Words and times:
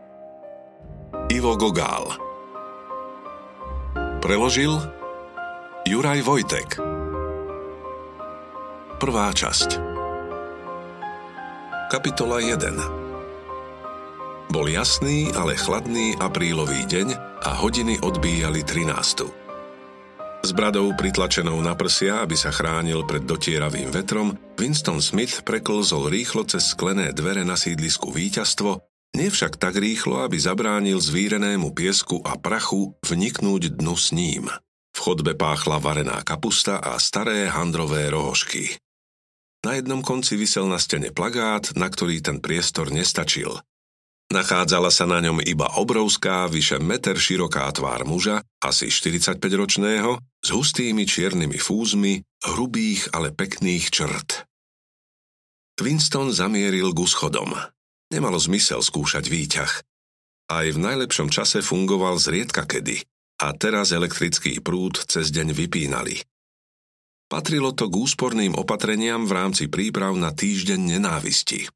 Ivo 1.31 1.55
Gogál. 1.55 2.11
Preložil 4.19 4.75
Juraj 5.87 6.27
Vojtek. 6.27 6.83
Prvá 8.99 9.31
časť. 9.31 9.79
Kapitola 11.95 12.43
1 12.43 13.04
Bol 14.55 14.71
jasný, 14.71 15.35
ale 15.35 15.59
chladný 15.59 16.15
aprílový 16.15 16.87
deň 16.87 17.43
a 17.43 17.59
hodiny 17.59 17.99
odbíjali 17.99 18.63
13. 18.63 19.27
S 20.47 20.51
bradou 20.55 20.95
pritlačenou 20.95 21.59
na 21.59 21.75
prsia, 21.75 22.23
aby 22.23 22.39
sa 22.39 22.55
chránil 22.55 23.03
pred 23.03 23.27
dotieravým 23.27 23.91
vetrom, 23.91 24.39
Winston 24.55 25.03
Smith 25.03 25.43
preklzol 25.43 26.07
rýchlo 26.07 26.47
cez 26.47 26.71
sklené 26.71 27.11
dvere 27.11 27.43
na 27.43 27.59
sídlisku 27.59 28.15
víťazstvo, 28.15 28.79
nevšak 29.19 29.59
tak 29.59 29.75
rýchlo, 29.75 30.23
aby 30.23 30.39
zabránil 30.39 31.03
zvírenému 31.03 31.75
piesku 31.75 32.23
a 32.23 32.39
prachu 32.39 32.95
vniknúť 33.03 33.75
dnu 33.75 33.99
s 33.99 34.15
ním. 34.15 34.47
V 34.95 34.99
chodbe 35.03 35.35
páchla 35.35 35.83
varená 35.83 36.23
kapusta 36.23 36.79
a 36.79 36.95
staré 37.03 37.51
handrové 37.51 38.07
rohožky. 38.07 38.79
Na 39.67 39.75
jednom 39.75 39.99
konci 39.99 40.39
vysel 40.39 40.71
na 40.71 40.79
stene 40.79 41.11
plagát, 41.11 41.75
na 41.75 41.91
ktorý 41.91 42.23
ten 42.23 42.39
priestor 42.39 42.95
nestačil. 42.95 43.59
Nachádzala 44.33 44.89
sa 44.89 45.05
na 45.05 45.21
ňom 45.21 45.45
iba 45.45 45.69
obrovská, 45.77 46.49
vyše 46.49 46.81
meter 46.81 47.19
široká 47.19 47.69
tvár 47.77 48.09
muža, 48.09 48.41
asi 48.63 48.89
45-ročného, 48.89 50.17
s 50.41 50.49
hustými 50.49 51.05
čiernymi 51.05 51.61
fúzmi, 51.61 52.25
hrubých, 52.43 53.13
ale 53.13 53.31
pekných 53.31 53.93
črt. 53.93 54.49
Winston 55.79 56.33
zamieril 56.33 56.95
k 56.95 57.05
schodom. 57.05 57.53
Nemalo 58.09 58.39
zmysel 58.41 58.81
skúšať 58.81 59.27
výťah. 59.27 59.73
Aj 60.49 60.67
v 60.69 60.79
najlepšom 60.79 61.29
čase 61.29 61.61
fungoval 61.61 62.17
zriedka 62.17 62.65
kedy– 62.65 63.03
a 63.41 63.51
teraz 63.55 63.91
elektrický 63.91 64.63
prúd 64.63 65.03
cez 65.11 65.35
deň 65.35 65.51
vypínali. 65.51 66.23
Patrilo 67.27 67.75
to 67.75 67.91
k 67.91 67.99
úsporným 67.99 68.55
opatreniam 68.55 69.27
v 69.27 69.33
rámci 69.35 69.67
príprav 69.67 70.15
na 70.15 70.31
týždeň 70.31 70.97
nenávisti. 70.97 71.67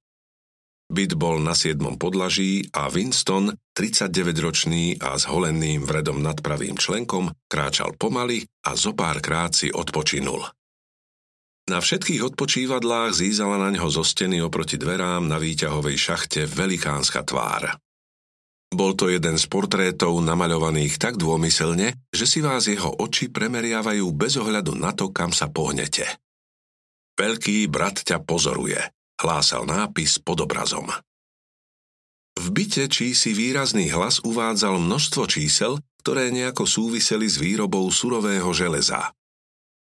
Byt 0.88 1.20
bol 1.20 1.36
na 1.44 1.52
siedmom 1.52 2.00
podlaží 2.00 2.64
a 2.72 2.88
Winston, 2.88 3.52
39-ročný 3.76 4.96
a 5.04 5.20
s 5.20 5.28
holeným 5.28 5.84
vredom 5.84 6.24
nad 6.24 6.40
pravým 6.40 6.80
členkom, 6.80 7.28
kráčal 7.44 7.92
pomaly 8.00 8.48
a 8.64 8.72
zo 8.72 8.96
pár 8.96 9.20
krát 9.20 9.52
si 9.52 9.68
odpočinul. 9.68 10.48
Na 11.68 11.84
všetkých 11.84 12.32
odpočívadlách 12.32 13.12
zízala 13.12 13.60
na 13.60 13.68
ňo 13.68 13.92
zo 13.92 14.00
steny 14.00 14.40
oproti 14.40 14.80
dverám 14.80 15.28
na 15.28 15.36
výťahovej 15.36 15.96
šachte 16.00 16.48
velikánska 16.48 17.20
tvár. 17.20 17.76
Bol 18.72 18.96
to 18.96 19.12
jeden 19.12 19.36
z 19.36 19.44
portrétov 19.44 20.16
namaľovaných 20.24 20.96
tak 20.96 21.20
dômyselne, 21.20 21.92
že 22.08 22.24
si 22.24 22.40
vás 22.40 22.64
jeho 22.64 22.96
oči 22.96 23.28
premeriavajú 23.28 24.08
bez 24.16 24.40
ohľadu 24.40 24.72
na 24.72 24.96
to, 24.96 25.12
kam 25.12 25.36
sa 25.36 25.52
pohnete. 25.52 26.08
Veľký 27.20 27.68
brat 27.68 28.00
ťa 28.00 28.24
pozoruje, 28.24 28.80
hlásal 29.18 29.66
nápis 29.66 30.16
pod 30.22 30.46
obrazom. 30.46 30.88
V 32.38 32.46
byte 32.54 32.86
čí 32.86 33.18
si 33.18 33.34
výrazný 33.34 33.90
hlas 33.90 34.22
uvádzal 34.22 34.78
množstvo 34.78 35.26
čísel, 35.26 35.82
ktoré 36.06 36.30
nejako 36.30 36.64
súviseli 36.64 37.26
s 37.26 37.36
výrobou 37.42 37.90
surového 37.90 38.48
železa. 38.54 39.10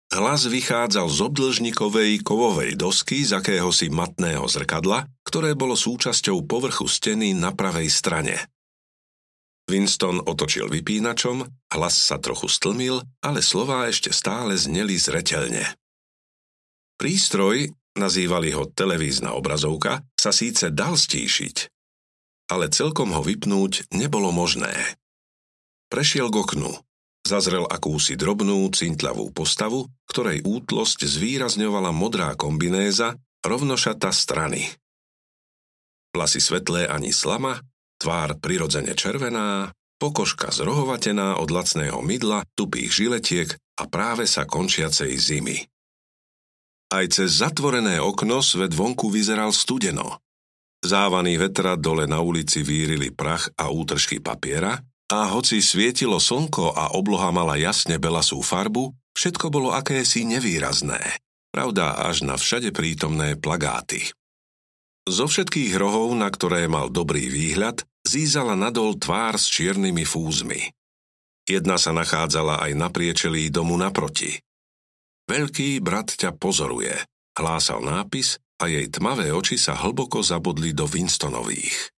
Hlas 0.09 0.50
vychádzal 0.50 1.06
z 1.06 1.19
obdlžníkovej 1.22 2.25
kovovej 2.25 2.74
dosky 2.74 3.22
z 3.22 3.38
akéhosi 3.38 3.94
matného 3.94 4.41
zrkadla, 4.50 5.06
ktoré 5.22 5.53
bolo 5.53 5.78
súčasťou 5.78 6.50
povrchu 6.50 6.90
steny 6.90 7.38
na 7.38 7.53
pravej 7.53 7.94
strane. 7.94 8.50
Winston 9.69 10.18
otočil 10.25 10.66
vypínačom, 10.66 11.46
hlas 11.78 11.94
sa 11.94 12.18
trochu 12.18 12.50
stlmil, 12.50 13.06
ale 13.22 13.46
slová 13.46 13.86
ešte 13.86 14.09
stále 14.09 14.57
zneli 14.57 14.97
zreteľne. 14.97 15.78
Prístroj, 16.97 17.69
nazývali 18.00 18.56
ho 18.56 18.66
televízna 18.66 19.36
obrazovka, 19.36 20.02
sa 20.16 20.32
síce 20.32 20.72
dal 20.72 20.96
stíšiť, 20.96 21.68
ale 22.50 22.72
celkom 22.72 23.12
ho 23.14 23.22
vypnúť 23.22 23.92
nebolo 23.92 24.32
možné. 24.32 24.72
Prešiel 25.92 26.32
k 26.32 26.40
oknu, 26.40 26.72
zazrel 27.28 27.68
akúsi 27.68 28.16
drobnú, 28.16 28.66
cintľavú 28.72 29.36
postavu, 29.36 29.92
ktorej 30.08 30.48
útlosť 30.48 31.04
zvýrazňovala 31.04 31.92
modrá 31.92 32.34
kombinéza, 32.40 33.20
rovnošata 33.44 34.10
strany. 34.16 34.66
Vlasy 36.16 36.42
svetlé 36.42 36.90
ani 36.90 37.14
slama, 37.14 37.62
Tvár 38.00 38.40
prirodzene 38.40 38.96
červená, 38.96 39.76
pokožka 40.00 40.56
zrohovatená 40.56 41.36
od 41.36 41.52
lacného 41.52 42.00
mydla, 42.00 42.48
tupých 42.56 42.96
žiletiek 42.96 43.52
a 43.76 43.84
práve 43.92 44.24
sa 44.24 44.48
končiacej 44.48 45.12
zimy. 45.20 45.68
Aj 46.89 47.05
cez 47.05 47.38
zatvorené 47.38 48.01
okno 48.01 48.41
svet 48.41 48.73
vonku 48.73 49.13
vyzeral 49.13 49.53
studeno. 49.53 50.17
Závaný 50.81 51.38
vetra 51.38 51.77
dole 51.77 52.09
na 52.09 52.17
ulici 52.23 52.66
vírili 52.66 53.13
prach 53.13 53.45
a 53.61 53.69
útržky 53.69 54.17
papiera 54.17 54.79
a 55.09 55.29
hoci 55.29 55.61
svietilo 55.61 56.17
slnko 56.17 56.73
a 56.73 56.97
obloha 56.97 57.29
mala 57.29 57.61
jasne 57.61 58.01
belasú 58.01 58.41
farbu, 58.41 58.89
všetko 59.13 59.53
bolo 59.53 59.69
akési 59.69 60.25
nevýrazné. 60.25 61.22
Pravda 61.53 61.97
až 62.09 62.25
na 62.25 62.38
všade 62.38 62.73
prítomné 62.73 63.38
plagáty. 63.38 64.09
Zo 65.09 65.25
všetkých 65.25 65.73
rohov, 65.77 66.13
na 66.13 66.29
ktoré 66.29 66.69
mal 66.69 66.94
dobrý 66.94 67.29
výhľad, 67.29 67.85
zízala 68.06 68.53
nadol 68.53 68.97
tvár 68.97 69.38
s 69.38 69.50
čiernymi 69.50 70.06
fúzmi. 70.06 70.73
Jedna 71.50 71.81
sa 71.81 71.89
nachádzala 71.94 72.61
aj 72.66 72.71
na 72.77 72.94
priečelí 72.94 73.50
domu 73.50 73.73
naproti. 73.77 74.38
Veľký 75.29 75.78
brat 75.85 76.17
ťa 76.17 76.34
pozoruje, 76.34 76.97
hlásal 77.38 77.85
nápis 77.85 78.41
a 78.57 78.66
jej 78.66 78.90
tmavé 78.90 79.29
oči 79.29 79.62
sa 79.62 79.78
hlboko 79.78 80.25
zabodli 80.25 80.73
do 80.73 80.90
Winstonových. 80.90 81.94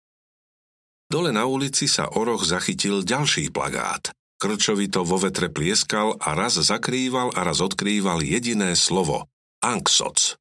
Dole 1.06 1.30
na 1.30 1.46
ulici 1.46 1.86
sa 1.86 2.10
o 2.10 2.26
roh 2.26 2.42
zachytil 2.42 3.06
ďalší 3.06 3.54
plagát. 3.54 4.10
Krčovito 4.42 5.06
vo 5.06 5.22
vetre 5.22 5.46
plieskal 5.46 6.18
a 6.18 6.34
raz 6.34 6.58
zakrýval 6.58 7.30
a 7.38 7.46
raz 7.46 7.62
odkrýval 7.62 8.26
jediné 8.26 8.74
slovo– 8.74 9.30
Anksoc. 9.62 10.34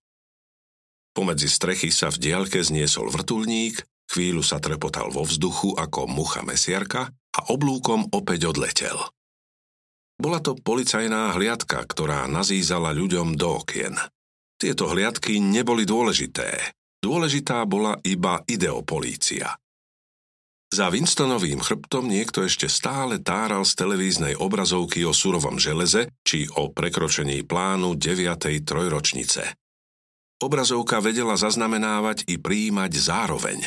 Pomedzi 1.14 1.50
strechy 1.52 1.94
sa 1.94 2.10
v 2.10 2.18
diaľke 2.18 2.58
zniesol 2.64 3.12
vrtulník 3.14 3.86
Chvíľu 4.10 4.42
sa 4.42 4.58
trepotal 4.58 5.14
vo 5.14 5.22
vzduchu 5.22 5.78
ako 5.78 6.10
mucha 6.10 6.42
mesiarka 6.42 7.14
a 7.14 7.40
oblúkom 7.54 8.10
opäť 8.10 8.50
odletel. 8.50 8.98
Bola 10.20 10.44
to 10.44 10.60
policajná 10.60 11.32
hliadka, 11.40 11.80
ktorá 11.88 12.28
nazízala 12.28 12.92
ľuďom 12.92 13.40
do 13.40 13.64
okien. 13.64 13.96
Tieto 14.60 14.92
hliadky 14.92 15.40
neboli 15.40 15.88
dôležité. 15.88 16.76
Dôležitá 17.00 17.64
bola 17.64 17.96
iba 18.04 18.44
ideopolícia. 18.44 19.56
Za 20.70 20.92
Winstonovým 20.92 21.64
chrbtom 21.64 22.06
niekto 22.06 22.44
ešte 22.44 22.68
stále 22.68 23.18
táral 23.24 23.64
z 23.64 23.74
televíznej 23.80 24.36
obrazovky 24.38 25.02
o 25.08 25.16
surovom 25.16 25.58
železe 25.58 26.12
či 26.22 26.46
o 26.52 26.70
prekročení 26.70 27.42
plánu 27.48 27.96
9. 27.96 28.68
trojročnice. 28.68 29.56
Obrazovka 30.44 31.00
vedela 31.00 31.40
zaznamenávať 31.40 32.28
i 32.28 32.36
príjmať 32.36 32.92
zároveň. 32.92 33.60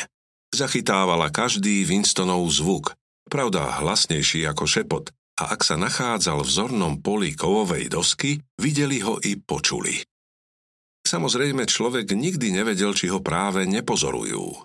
Zachytávala 0.52 1.32
každý 1.32 1.82
Winstonov 1.88 2.44
zvuk, 2.52 2.92
pravda 3.26 3.80
hlasnejší 3.80 4.44
ako 4.46 4.64
šepot, 4.68 5.04
a 5.40 5.56
ak 5.56 5.60
sa 5.64 5.80
nachádzal 5.80 6.44
v 6.44 6.50
zornom 6.50 6.94
poli 7.00 7.32
kovovej 7.32 7.88
dosky, 7.88 8.40
videli 8.60 9.00
ho 9.00 9.16
i 9.22 9.40
počuli. 9.40 9.96
Samozrejme, 11.02 11.66
človek 11.66 12.14
nikdy 12.14 12.54
nevedel, 12.54 12.94
či 12.94 13.10
ho 13.10 13.24
práve 13.24 13.66
nepozorujú. 13.66 14.64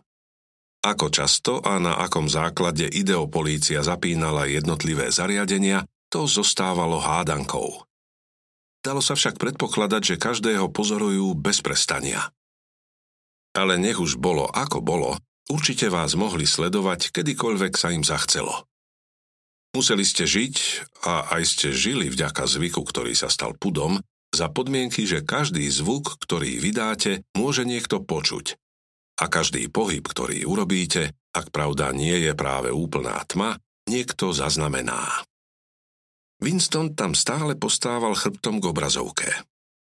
Ako 0.85 1.07
často 1.09 1.59
a 1.59 1.81
na 1.81 1.97
akom 1.97 2.29
základe 2.29 2.85
ideopolícia 2.85 3.81
zapínala 3.81 4.45
jednotlivé 4.45 5.09
zariadenia, 5.09 5.83
to 6.07 6.29
zostávalo 6.29 7.01
hádankou. 7.01 7.83
Dalo 8.85 9.01
sa 9.01 9.17
však 9.17 9.41
predpokladať, 9.41 10.15
že 10.15 10.21
každého 10.21 10.71
pozorujú 10.71 11.33
bez 11.35 11.59
prestania. 11.59 12.29
Ale 13.57 13.75
nech 13.81 13.97
už 13.97 14.21
bolo 14.21 14.45
ako 14.47 14.79
bolo, 14.79 15.17
Určite 15.47 15.87
vás 15.87 16.11
mohli 16.19 16.43
sledovať, 16.43 17.15
kedykoľvek 17.15 17.79
sa 17.79 17.95
im 17.95 18.03
zachcelo. 18.03 18.67
Museli 19.77 20.01
ste 20.01 20.25
žiť, 20.25 20.55
a 21.05 21.37
aj 21.37 21.43
ste 21.45 21.67
žili 21.69 22.09
vďaka 22.09 22.49
zvyku, 22.49 22.81
ktorý 22.81 23.13
sa 23.13 23.29
stal 23.29 23.53
pudom, 23.53 24.01
za 24.33 24.49
podmienky, 24.49 25.05
že 25.05 25.21
každý 25.21 25.69
zvuk, 25.69 26.17
ktorý 26.17 26.57
vydáte, 26.57 27.21
môže 27.37 27.61
niekto 27.61 28.01
počuť. 28.01 28.57
a 29.17 29.25
každý 29.25 29.65
pohyb, 29.67 30.05
ktorý 30.05 30.45
urobíte, 30.45 31.17
ak 31.33 31.49
pravda 31.49 31.89
nie 31.89 32.13
je 32.21 32.37
práve 32.37 32.69
úplná 32.69 33.17
tma, 33.25 33.57
niekto 33.89 34.29
zaznamená. 34.29 35.25
Winston 36.37 36.93
tam 36.93 37.17
stále 37.17 37.57
postával 37.57 38.13
chrbtom 38.13 38.61
k 38.61 38.69
obrazovke. 38.69 39.29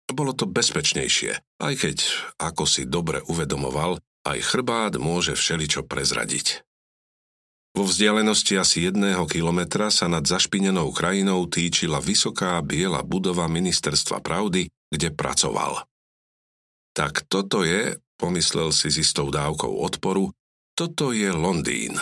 Bolo 0.09 0.33
to 0.33 0.47
bezpečnejšie, 0.47 1.35
aj 1.61 1.75
keď, 1.75 1.99
ako 2.39 2.65
si 2.65 2.87
dobre 2.87 3.21
uvedomoval, 3.27 3.99
aj 4.23 4.39
chrbát 4.41 4.95
môže 4.97 5.35
všeličo 5.35 5.85
prezradiť. 5.85 6.63
Vo 7.79 7.87
vzdialenosti 7.87 8.59
asi 8.59 8.91
jedného 8.91 9.23
kilometra 9.31 9.87
sa 9.95 10.11
nad 10.11 10.27
zašpinenou 10.27 10.91
krajinou 10.91 11.47
týčila 11.47 12.03
vysoká 12.03 12.59
biela 12.59 13.07
budova 13.07 13.47
ministerstva 13.47 14.19
pravdy, 14.19 14.67
kde 14.91 15.15
pracoval. 15.15 15.87
Tak 16.91 17.31
toto 17.31 17.63
je, 17.63 17.95
pomyslel 18.19 18.75
si 18.75 18.91
s 18.91 18.99
istou 18.99 19.31
dávkou 19.31 19.79
odporu, 19.79 20.35
toto 20.75 21.15
je 21.15 21.31
Londýn. 21.31 21.95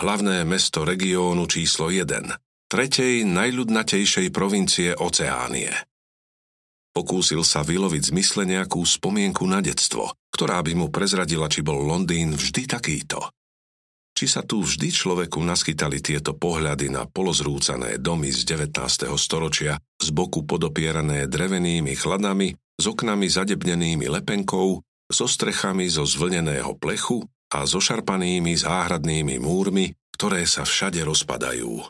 Hlavné 0.00 0.40
mesto 0.48 0.88
regiónu 0.88 1.52
číslo 1.52 1.92
1, 1.92 2.72
tretej 2.72 3.28
najľudnatejšej 3.28 4.32
provincie 4.32 4.96
Oceánie. 4.96 5.68
Pokúsil 6.96 7.44
sa 7.44 7.60
vyloviť 7.60 8.08
zmysle 8.08 8.48
nejakú 8.48 8.80
spomienku 8.80 9.44
na 9.44 9.60
detstvo, 9.60 10.16
ktorá 10.32 10.64
by 10.64 10.72
mu 10.72 10.88
prezradila, 10.88 11.44
či 11.52 11.60
bol 11.60 11.84
Londýn 11.84 12.32
vždy 12.32 12.64
takýto. 12.64 13.20
Či 14.14 14.30
sa 14.30 14.46
tu 14.46 14.62
vždy 14.62 14.94
človeku 14.94 15.42
naskytali 15.42 15.98
tieto 15.98 16.38
pohľady 16.38 16.86
na 16.86 17.02
polozrúcané 17.02 17.98
domy 17.98 18.30
z 18.30 18.46
19. 18.46 19.10
storočia, 19.18 19.74
z 19.98 20.08
boku 20.14 20.46
podopierané 20.46 21.26
drevenými 21.26 21.98
chladami 21.98 22.54
s 22.54 22.84
oknami 22.86 23.26
zadebnenými 23.26 24.06
lepenkou, 24.06 24.78
so 25.10 25.26
strechami 25.26 25.90
zo 25.90 26.06
zvlneného 26.06 26.78
plechu 26.78 27.26
a 27.54 27.66
so 27.66 27.82
šarpanými 27.82 28.54
záhradnými 28.54 29.38
múrmi, 29.42 29.94
ktoré 30.14 30.46
sa 30.46 30.62
všade 30.62 31.02
rozpadajú. 31.02 31.82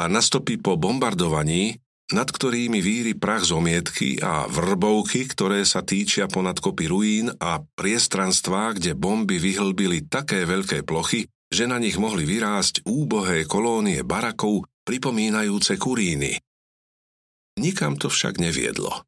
A 0.00 0.02
nastopí 0.08 0.56
po 0.56 0.80
bombardovaní, 0.80 1.76
nad 2.10 2.26
ktorými 2.26 2.82
víri 2.82 3.14
prach 3.14 3.46
zomietky 3.46 4.18
a 4.18 4.50
vrbovky, 4.50 5.30
ktoré 5.30 5.62
sa 5.62 5.86
týčia 5.86 6.26
ponad 6.26 6.58
kopy 6.58 6.90
ruín 6.90 7.26
a 7.38 7.62
priestranstvá, 7.62 8.74
kde 8.74 8.98
bomby 8.98 9.38
vyhlbili 9.38 10.10
také 10.10 10.42
veľké 10.42 10.82
plochy, 10.82 11.30
že 11.50 11.70
na 11.70 11.78
nich 11.78 11.98
mohli 11.98 12.26
vyrásť 12.26 12.86
úbohé 12.86 13.46
kolónie 13.46 14.02
barakov 14.02 14.66
pripomínajúce 14.82 15.78
kuríny. 15.78 16.38
Nikam 17.58 17.98
to 17.98 18.10
však 18.10 18.38
neviedlo. 18.38 19.06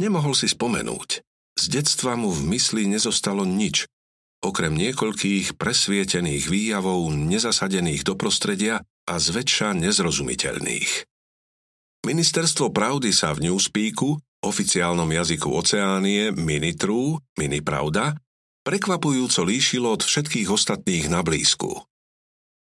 Nemohol 0.00 0.32
si 0.32 0.48
spomenúť. 0.48 1.20
Z 1.52 1.64
detstva 1.68 2.16
mu 2.16 2.32
v 2.32 2.56
mysli 2.56 2.88
nezostalo 2.88 3.44
nič, 3.44 3.84
okrem 4.40 4.72
niekoľkých 4.72 5.60
presvietených 5.60 6.48
výjavov 6.48 7.12
nezasadených 7.12 8.02
do 8.08 8.16
prostredia 8.16 8.80
a 9.04 9.14
zväčša 9.20 9.76
nezrozumiteľných. 9.76 11.11
Ministerstvo 12.02 12.74
pravdy 12.74 13.14
sa 13.14 13.30
v 13.30 13.46
Newspeaku, 13.46 14.18
oficiálnom 14.42 15.06
jazyku 15.06 15.46
Oceánie, 15.54 16.34
Minitru, 16.34 17.22
Minipravda, 17.38 18.18
prekvapujúco 18.66 19.46
líšilo 19.46 19.94
od 19.94 20.02
všetkých 20.02 20.50
ostatných 20.50 21.06
na 21.06 21.22
blízku. 21.22 21.70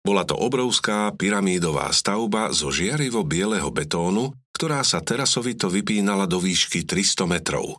Bola 0.00 0.24
to 0.24 0.32
obrovská 0.32 1.12
pyramídová 1.12 1.92
stavba 1.92 2.48
zo 2.56 2.72
žiarivo 2.72 3.20
bieleho 3.20 3.68
betónu, 3.68 4.32
ktorá 4.56 4.80
sa 4.80 5.04
terasovito 5.04 5.68
vypínala 5.68 6.24
do 6.24 6.40
výšky 6.40 6.88
300 6.88 7.28
metrov. 7.28 7.76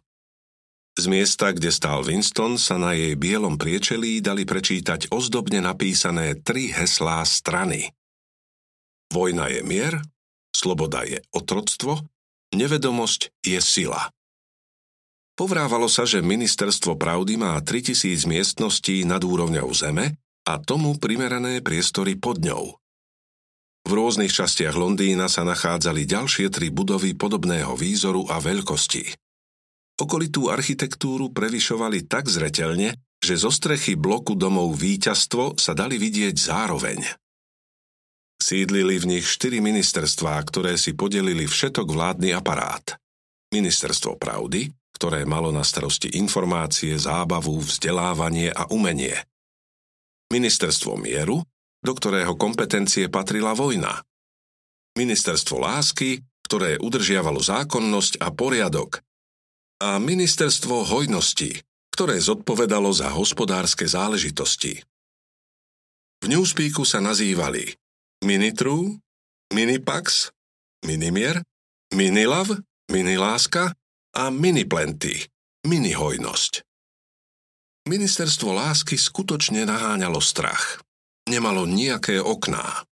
Z 0.94 1.10
miesta, 1.10 1.50
kde 1.50 1.74
stál 1.74 2.06
Winston, 2.06 2.62
sa 2.62 2.78
na 2.78 2.94
jej 2.94 3.18
bielom 3.18 3.58
priečelí 3.58 4.22
dali 4.22 4.46
prečítať 4.46 5.10
ozdobne 5.10 5.66
napísané 5.66 6.38
tri 6.46 6.70
heslá 6.70 7.26
strany. 7.26 7.90
Vojna 9.10 9.50
je 9.50 9.66
mier, 9.66 9.98
sloboda 10.60 11.08
je 11.08 11.24
otroctvo, 11.32 12.04
nevedomosť 12.52 13.32
je 13.40 13.60
sila. 13.64 14.12
Povrávalo 15.40 15.88
sa, 15.88 16.04
že 16.04 16.20
ministerstvo 16.20 17.00
pravdy 17.00 17.40
má 17.40 17.56
3000 17.64 18.28
miestností 18.28 19.08
nad 19.08 19.24
úrovňou 19.24 19.72
zeme 19.72 20.20
a 20.44 20.60
tomu 20.60 21.00
primerané 21.00 21.64
priestory 21.64 22.20
pod 22.20 22.44
ňou. 22.44 22.76
V 23.88 23.92
rôznych 23.96 24.36
častiach 24.36 24.76
Londýna 24.76 25.32
sa 25.32 25.48
nachádzali 25.48 26.04
ďalšie 26.04 26.52
tri 26.52 26.68
budovy 26.68 27.16
podobného 27.16 27.72
výzoru 27.80 28.28
a 28.28 28.44
veľkosti. 28.44 29.16
Okolitú 30.00 30.52
architektúru 30.52 31.32
prevyšovali 31.32 32.04
tak 32.04 32.28
zretelne, 32.28 33.00
že 33.24 33.40
zo 33.40 33.52
strechy 33.52 33.96
bloku 33.96 34.36
domov 34.36 34.76
víťazstvo 34.76 35.56
sa 35.56 35.72
dali 35.72 35.96
vidieť 35.96 36.36
zároveň. 36.36 37.00
Sídlili 38.40 38.96
v 38.96 39.20
nich 39.20 39.28
štyri 39.28 39.60
ministerstvá, 39.60 40.40
ktoré 40.48 40.80
si 40.80 40.96
podelili 40.96 41.44
všetok 41.44 41.92
vládny 41.92 42.32
aparát. 42.32 42.96
Ministerstvo 43.52 44.16
pravdy, 44.16 44.72
ktoré 44.96 45.28
malo 45.28 45.52
na 45.52 45.68
starosti 45.68 46.16
informácie, 46.16 46.96
zábavu, 46.96 47.60
vzdelávanie 47.60 48.56
a 48.56 48.72
umenie. 48.72 49.16
Ministerstvo 50.32 50.96
mieru, 50.96 51.44
do 51.84 51.92
ktorého 51.92 52.40
kompetencie 52.40 53.12
patrila 53.12 53.52
vojna. 53.56 54.04
Ministerstvo 54.96 55.60
lásky, 55.60 56.24
ktoré 56.48 56.80
udržiavalo 56.80 57.44
zákonnosť 57.44 58.24
a 58.24 58.32
poriadok. 58.32 59.04
A 59.80 60.00
ministerstvo 60.00 60.88
hojnosti, 60.88 61.60
ktoré 61.96 62.20
zodpovedalo 62.20 62.92
za 62.92 63.12
hospodárske 63.12 63.88
záležitosti. 63.88 64.80
V 66.20 66.26
Newspeaku 66.28 66.84
sa 66.84 67.00
nazývali 67.00 67.72
Minitru, 68.26 69.00
Minipax, 69.54 70.30
Minimier, 70.86 71.42
Minilav, 71.96 72.52
Miniláska 72.92 73.74
a 74.16 74.24
Miniplenty, 74.30 75.24
Minihojnosť. 75.66 76.62
Ministerstvo 77.90 78.54
lásky 78.54 79.00
skutočne 79.00 79.66
naháňalo 79.66 80.22
strach 80.22 80.84
nemalo 81.30 81.70
nejaké 81.70 82.18
okná. 82.18 82.84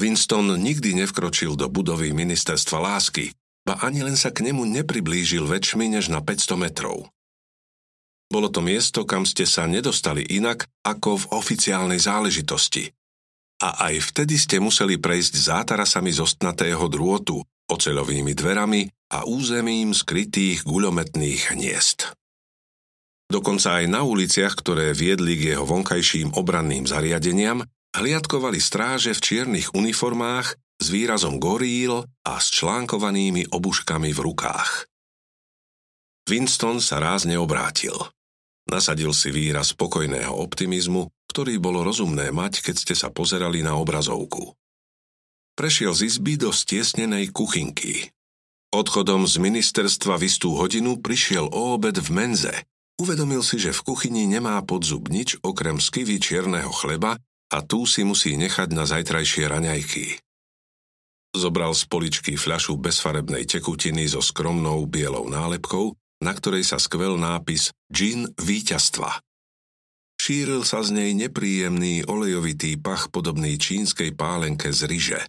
Winston 0.00 0.56
nikdy 0.56 0.96
nevkročil 1.04 1.52
do 1.52 1.68
budovy 1.68 2.16
ministerstva 2.16 2.80
lásky, 2.80 3.36
ba 3.68 3.76
ani 3.84 4.00
len 4.00 4.16
sa 4.16 4.32
k 4.32 4.48
nemu 4.48 4.64
nepriblížil 4.80 5.44
väčšmi 5.44 5.92
než 5.92 6.08
na 6.08 6.24
500 6.24 6.56
metrov. 6.56 7.12
Bolo 8.32 8.48
to 8.48 8.64
miesto, 8.64 9.04
kam 9.04 9.28
ste 9.28 9.44
sa 9.44 9.68
nedostali 9.68 10.24
inak 10.24 10.64
ako 10.80 11.20
v 11.20 11.24
oficiálnej 11.36 12.00
záležitosti. 12.00 12.88
A 13.62 13.88
aj 13.90 14.10
vtedy 14.10 14.34
ste 14.34 14.58
museli 14.58 14.98
prejsť 14.98 15.38
zátarasami 15.38 16.10
zostnatého 16.10 16.82
drôtu, 16.90 17.38
oceľovými 17.70 18.34
dverami 18.34 18.90
a 19.14 19.22
územím 19.22 19.94
skrytých 19.94 20.66
guľometných 20.66 21.54
hniezd. 21.54 22.10
Dokonca 23.30 23.80
aj 23.80 23.86
na 23.88 24.02
uliciach, 24.04 24.52
ktoré 24.58 24.92
viedli 24.92 25.38
k 25.38 25.56
jeho 25.56 25.64
vonkajším 25.64 26.36
obranným 26.36 26.84
zariadeniam, 26.84 27.64
hliadkovali 27.96 28.58
stráže 28.60 29.14
v 29.16 29.24
čiernych 29.24 29.72
uniformách 29.72 30.58
s 30.82 30.86
výrazom 30.90 31.38
goríl 31.38 32.04
a 32.26 32.32
s 32.42 32.50
článkovanými 32.52 33.48
obuškami 33.54 34.10
v 34.10 34.20
rukách. 34.20 34.90
Winston 36.28 36.82
sa 36.82 36.98
rázne 36.98 37.38
obrátil. 37.38 37.94
Nasadil 38.68 39.10
si 39.16 39.32
výraz 39.34 39.74
spokojného 39.74 40.34
optimizmu, 40.34 41.08
ktorý 41.32 41.56
bolo 41.56 41.80
rozumné 41.80 42.28
mať, 42.28 42.60
keď 42.60 42.76
ste 42.76 42.92
sa 42.92 43.08
pozerali 43.08 43.64
na 43.64 43.80
obrazovku. 43.80 44.52
Prešiel 45.56 45.96
z 45.96 46.12
izby 46.12 46.36
do 46.36 46.52
stiesnenej 46.52 47.32
kuchynky. 47.32 48.12
Odchodom 48.72 49.24
z 49.24 49.40
ministerstva 49.40 50.20
v 50.20 50.28
istú 50.28 50.60
hodinu 50.60 51.00
prišiel 51.00 51.48
o 51.48 51.76
obed 51.76 51.96
v 51.96 52.08
menze, 52.12 52.52
Uvedomil 53.00 53.40
si, 53.42 53.56
že 53.56 53.74
v 53.74 53.82
kuchyni 53.82 54.28
nemá 54.28 54.60
pod 54.62 54.84
zub 54.84 55.08
nič 55.08 55.40
okrem 55.40 55.80
skivy 55.80 56.20
čierneho 56.20 56.68
chleba 56.70 57.16
a 57.50 57.58
tú 57.64 57.88
si 57.88 58.04
musí 58.04 58.38
nechať 58.38 58.70
na 58.70 58.84
zajtrajšie 58.86 59.48
raňajky. 59.48 60.20
Zobral 61.32 61.72
z 61.72 61.88
poličky 61.88 62.36
fľašu 62.36 62.76
bezfarebnej 62.76 63.48
tekutiny 63.48 64.04
so 64.04 64.20
skromnou 64.20 64.84
bielou 64.84 65.26
nálepkou, 65.26 65.96
na 66.20 66.30
ktorej 66.36 66.68
sa 66.68 66.76
skvel 66.76 67.16
nápis 67.16 67.72
Gin 67.88 68.28
víťazstva. 68.36 69.18
Šíril 70.22 70.62
sa 70.62 70.86
z 70.86 70.94
nej 70.94 71.18
nepríjemný 71.18 72.06
olejovitý 72.06 72.78
pach 72.78 73.10
podobný 73.10 73.58
čínskej 73.58 74.14
pálenke 74.14 74.70
z 74.70 74.86
ryže. 74.86 75.20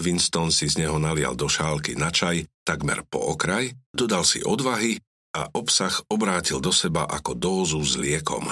Winston 0.00 0.48
si 0.48 0.72
z 0.72 0.80
neho 0.80 0.96
nalial 0.96 1.36
do 1.36 1.52
šálky 1.52 2.00
na 2.00 2.08
čaj, 2.08 2.48
takmer 2.64 3.04
po 3.04 3.20
okraj, 3.28 3.76
dodal 3.92 4.24
si 4.24 4.40
odvahy 4.40 4.96
a 5.36 5.52
obsah 5.52 5.92
obrátil 6.08 6.64
do 6.64 6.72
seba 6.72 7.04
ako 7.04 7.36
dózu 7.36 7.84
s 7.84 8.00
liekom. 8.00 8.48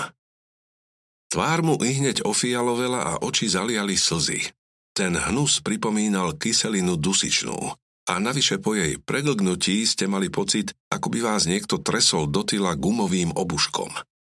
Tvár 1.33 1.65
mu 1.65 1.81
i 1.81 1.97
hneď 1.97 2.29
ofialovela 2.29 3.17
a 3.17 3.25
oči 3.25 3.49
zaliali 3.49 3.97
slzy. 3.97 4.53
Ten 4.93 5.17
hnus 5.17 5.65
pripomínal 5.65 6.37
kyselinu 6.37 7.00
dusičnú 7.00 7.73
a 8.05 8.12
navyše 8.21 8.61
po 8.61 8.76
jej 8.76 9.00
preglgnutí 9.00 9.88
ste 9.88 10.05
mali 10.12 10.29
pocit, 10.29 10.76
ako 10.93 11.09
by 11.09 11.25
vás 11.25 11.49
niekto 11.49 11.81
tresol 11.81 12.29
do 12.29 12.45
tyla 12.45 12.76
gumovým 12.76 13.33
obuškom. 13.33 14.15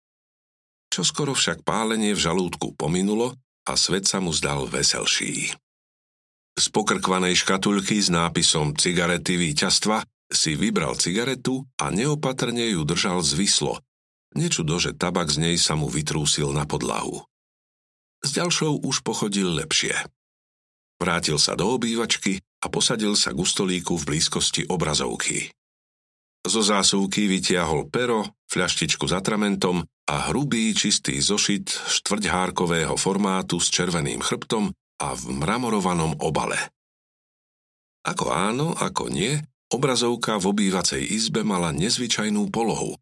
Čoskoro 0.94 1.34
však 1.34 1.66
pálenie 1.66 2.14
v 2.14 2.22
žalúdku 2.22 2.78
pominulo 2.78 3.34
a 3.66 3.74
svet 3.74 4.06
sa 4.06 4.22
mu 4.22 4.30
zdal 4.30 4.70
veselší. 4.70 5.50
Z 6.54 6.66
pokrkvanej 6.70 7.34
škatulky 7.34 7.98
s 7.98 8.14
nápisom 8.14 8.78
cigarety 8.78 9.34
víťazstva 9.34 10.06
si 10.30 10.54
vybral 10.54 10.94
cigaretu 10.94 11.66
a 11.82 11.90
neopatrne 11.90 12.70
ju 12.70 12.86
držal 12.86 13.26
zvislo. 13.26 13.82
Nečudo, 14.38 14.78
že 14.78 14.94
tabak 14.94 15.34
z 15.34 15.42
nej 15.42 15.56
sa 15.58 15.74
mu 15.74 15.90
vytrúsil 15.90 16.54
na 16.54 16.62
podlahu. 16.62 17.26
S 18.22 18.30
ďalšou 18.30 18.86
už 18.86 19.02
pochodil 19.02 19.50
lepšie. 19.50 19.98
Vrátil 21.02 21.42
sa 21.42 21.58
do 21.58 21.74
obývačky 21.74 22.38
a 22.62 22.70
posadil 22.70 23.18
sa 23.18 23.34
k 23.34 23.42
stolíku 23.42 23.98
v 23.98 24.14
blízkosti 24.14 24.70
obrazovky. 24.70 25.50
Zo 26.44 26.60
zásuvky 26.60 27.24
vytiahol 27.24 27.88
pero, 27.88 28.28
fľaštičku 28.52 29.08
s 29.08 29.16
atramentom 29.16 29.80
a 30.04 30.28
hrubý 30.28 30.76
čistý 30.76 31.16
zošit 31.16 31.72
štvrťhárkového 31.72 33.00
formátu 33.00 33.56
s 33.56 33.72
červeným 33.72 34.20
chrbtom 34.20 34.68
a 35.00 35.08
v 35.16 35.24
mramorovanom 35.40 36.20
obale. 36.20 36.60
Ako 38.04 38.28
áno, 38.28 38.76
ako 38.76 39.08
nie, 39.08 39.40
obrazovka 39.72 40.36
v 40.36 40.52
obývacej 40.52 41.00
izbe 41.00 41.40
mala 41.40 41.72
nezvyčajnú 41.72 42.52
polohu. 42.52 43.00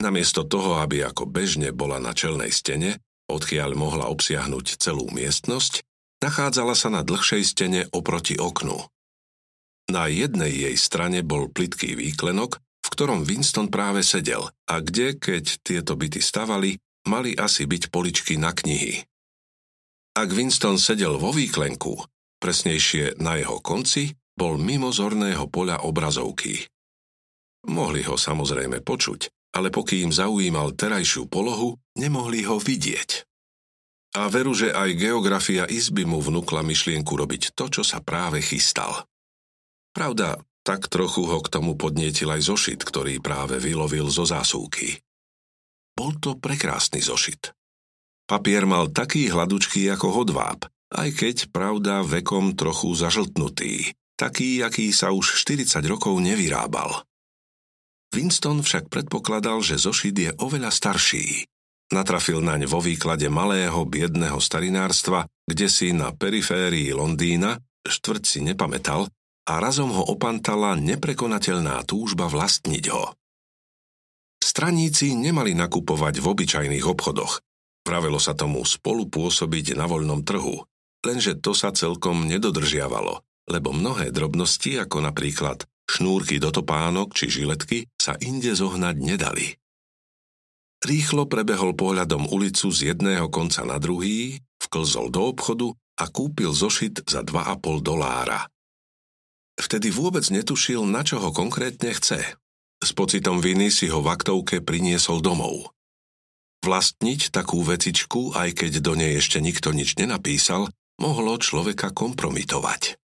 Namiesto 0.00 0.48
toho, 0.48 0.80
aby 0.80 1.04
ako 1.04 1.28
bežne 1.28 1.68
bola 1.76 2.00
na 2.00 2.16
čelnej 2.16 2.48
stene, 2.48 2.96
odkiaľ 3.28 3.76
mohla 3.76 4.08
obsiahnuť 4.08 4.80
celú 4.80 5.12
miestnosť, 5.12 5.84
nachádzala 6.24 6.72
sa 6.72 6.88
na 6.88 7.04
dlhšej 7.04 7.42
stene 7.44 7.80
oproti 7.92 8.40
oknu. 8.40 8.80
Na 9.92 10.08
jednej 10.08 10.52
jej 10.52 10.76
strane 10.80 11.20
bol 11.20 11.52
plitký 11.52 11.92
výklenok, 11.92 12.56
v 12.58 12.88
ktorom 12.88 13.24
Winston 13.24 13.68
práve 13.68 14.00
sedel 14.00 14.48
a 14.68 14.80
kde, 14.80 15.16
keď 15.16 15.60
tieto 15.60 15.96
byty 15.96 16.20
stavali, 16.20 16.76
mali 17.08 17.36
asi 17.36 17.68
byť 17.68 17.92
poličky 17.92 18.40
na 18.40 18.52
knihy. 18.52 19.04
Ak 20.14 20.30
Winston 20.30 20.78
sedel 20.78 21.18
vo 21.20 21.34
výklenku, 21.34 22.00
presnejšie 22.38 23.18
na 23.20 23.36
jeho 23.40 23.58
konci, 23.60 24.14
bol 24.34 24.56
mimo 24.58 24.90
zorného 24.94 25.46
poľa 25.50 25.84
obrazovky. 25.84 26.64
Mohli 27.66 28.04
ho 28.04 28.14
samozrejme 28.14 28.84
počuť, 28.84 29.32
ale 29.56 29.70
pokým 29.70 30.10
zaujímal 30.10 30.76
terajšiu 30.76 31.30
polohu, 31.30 31.78
nemohli 31.96 32.44
ho 32.44 32.60
vidieť. 32.60 33.24
A 34.14 34.30
veru, 34.30 34.54
že 34.54 34.70
aj 34.70 34.94
geografia 34.94 35.66
izby 35.66 36.06
mu 36.06 36.22
vnúkla 36.22 36.62
myšlienku 36.62 37.10
robiť 37.18 37.58
to, 37.58 37.66
čo 37.66 37.82
sa 37.82 37.98
práve 37.98 38.38
chystal. 38.38 39.02
Pravda, 39.94 40.42
tak 40.66 40.90
trochu 40.90 41.22
ho 41.22 41.38
k 41.38 41.48
tomu 41.48 41.78
podnietil 41.78 42.34
aj 42.34 42.50
zošit, 42.50 42.80
ktorý 42.82 43.22
práve 43.22 43.62
vylovil 43.62 44.10
zo 44.10 44.26
zásuvky. 44.26 44.98
Bol 45.94 46.18
to 46.18 46.34
prekrásny 46.34 46.98
zošit. 46.98 47.54
Papier 48.26 48.66
mal 48.66 48.90
taký 48.90 49.30
hladučký 49.30 49.86
ako 49.94 50.10
hodváb, 50.10 50.66
aj 50.90 51.08
keď, 51.14 51.36
pravda, 51.54 52.02
vekom 52.02 52.58
trochu 52.58 52.90
zažltnutý, 52.96 53.94
taký, 54.18 54.64
aký 54.66 54.90
sa 54.90 55.14
už 55.14 55.38
40 55.38 55.78
rokov 55.86 56.18
nevyrábal. 56.18 57.06
Winston 58.10 58.62
však 58.64 58.90
predpokladal, 58.90 59.62
že 59.62 59.78
zošit 59.78 60.16
je 60.16 60.30
oveľa 60.40 60.74
starší. 60.74 61.46
Natrafil 61.92 62.40
naň 62.40 62.64
vo 62.64 62.80
výklade 62.80 63.28
malého, 63.28 63.84
biedného 63.84 64.40
starinárstva, 64.40 65.28
kde 65.44 65.68
si 65.68 65.92
na 65.92 66.10
periférii 66.10 66.90
Londýna, 66.96 67.60
štvrť 67.84 68.22
si 68.24 68.40
nepamätal, 68.40 69.06
a 69.44 69.60
razom 69.60 69.92
ho 69.92 70.02
opantala 70.08 70.72
neprekonateľná 70.76 71.84
túžba 71.84 72.28
vlastniť 72.28 72.84
ho. 72.92 73.12
Straníci 74.40 75.16
nemali 75.16 75.56
nakupovať 75.56 76.20
v 76.20 76.26
obyčajných 76.28 76.84
obchodoch. 76.84 77.40
Pravilo 77.84 78.16
sa 78.16 78.32
tomu 78.32 78.64
spolupôsobiť 78.64 79.76
na 79.76 79.84
voľnom 79.84 80.24
trhu, 80.24 80.64
lenže 81.04 81.36
to 81.40 81.52
sa 81.52 81.72
celkom 81.72 82.24
nedodržiavalo, 82.24 83.20
lebo 83.52 83.76
mnohé 83.76 84.08
drobnosti, 84.08 84.80
ako 84.80 85.04
napríklad 85.04 85.68
šnúrky 85.84 86.40
do 86.40 86.48
topánok 86.48 87.12
či 87.12 87.28
žiletky, 87.28 87.88
sa 88.00 88.16
inde 88.20 88.56
zohnať 88.56 88.96
nedali. 88.96 89.46
Rýchlo 90.84 91.24
prebehol 91.24 91.72
pohľadom 91.76 92.28
ulicu 92.28 92.68
z 92.68 92.92
jedného 92.92 93.32
konca 93.32 93.64
na 93.64 93.80
druhý, 93.80 94.40
vklzol 94.60 95.08
do 95.08 95.32
obchodu 95.32 95.72
a 96.00 96.04
kúpil 96.12 96.52
zošit 96.52 97.04
za 97.08 97.24
2,5 97.24 97.80
dolára. 97.80 98.48
Vtedy 99.54 99.94
vôbec 99.94 100.26
netušil, 100.34 100.82
na 100.82 101.06
čo 101.06 101.22
ho 101.22 101.30
konkrétne 101.30 101.94
chce. 101.94 102.34
S 102.82 102.90
pocitom 102.90 103.38
viny 103.38 103.70
si 103.70 103.86
ho 103.86 104.02
v 104.02 104.10
aktovke 104.10 104.58
priniesol 104.60 105.22
domov. 105.22 105.70
Vlastniť 106.66 107.30
takú 107.30 107.62
vecičku, 107.62 108.34
aj 108.34 108.56
keď 108.56 108.72
do 108.82 108.98
nej 108.98 109.20
ešte 109.20 109.38
nikto 109.38 109.70
nič 109.70 109.94
nenapísal, 110.00 110.72
mohlo 110.98 111.38
človeka 111.38 111.94
kompromitovať. 111.94 112.98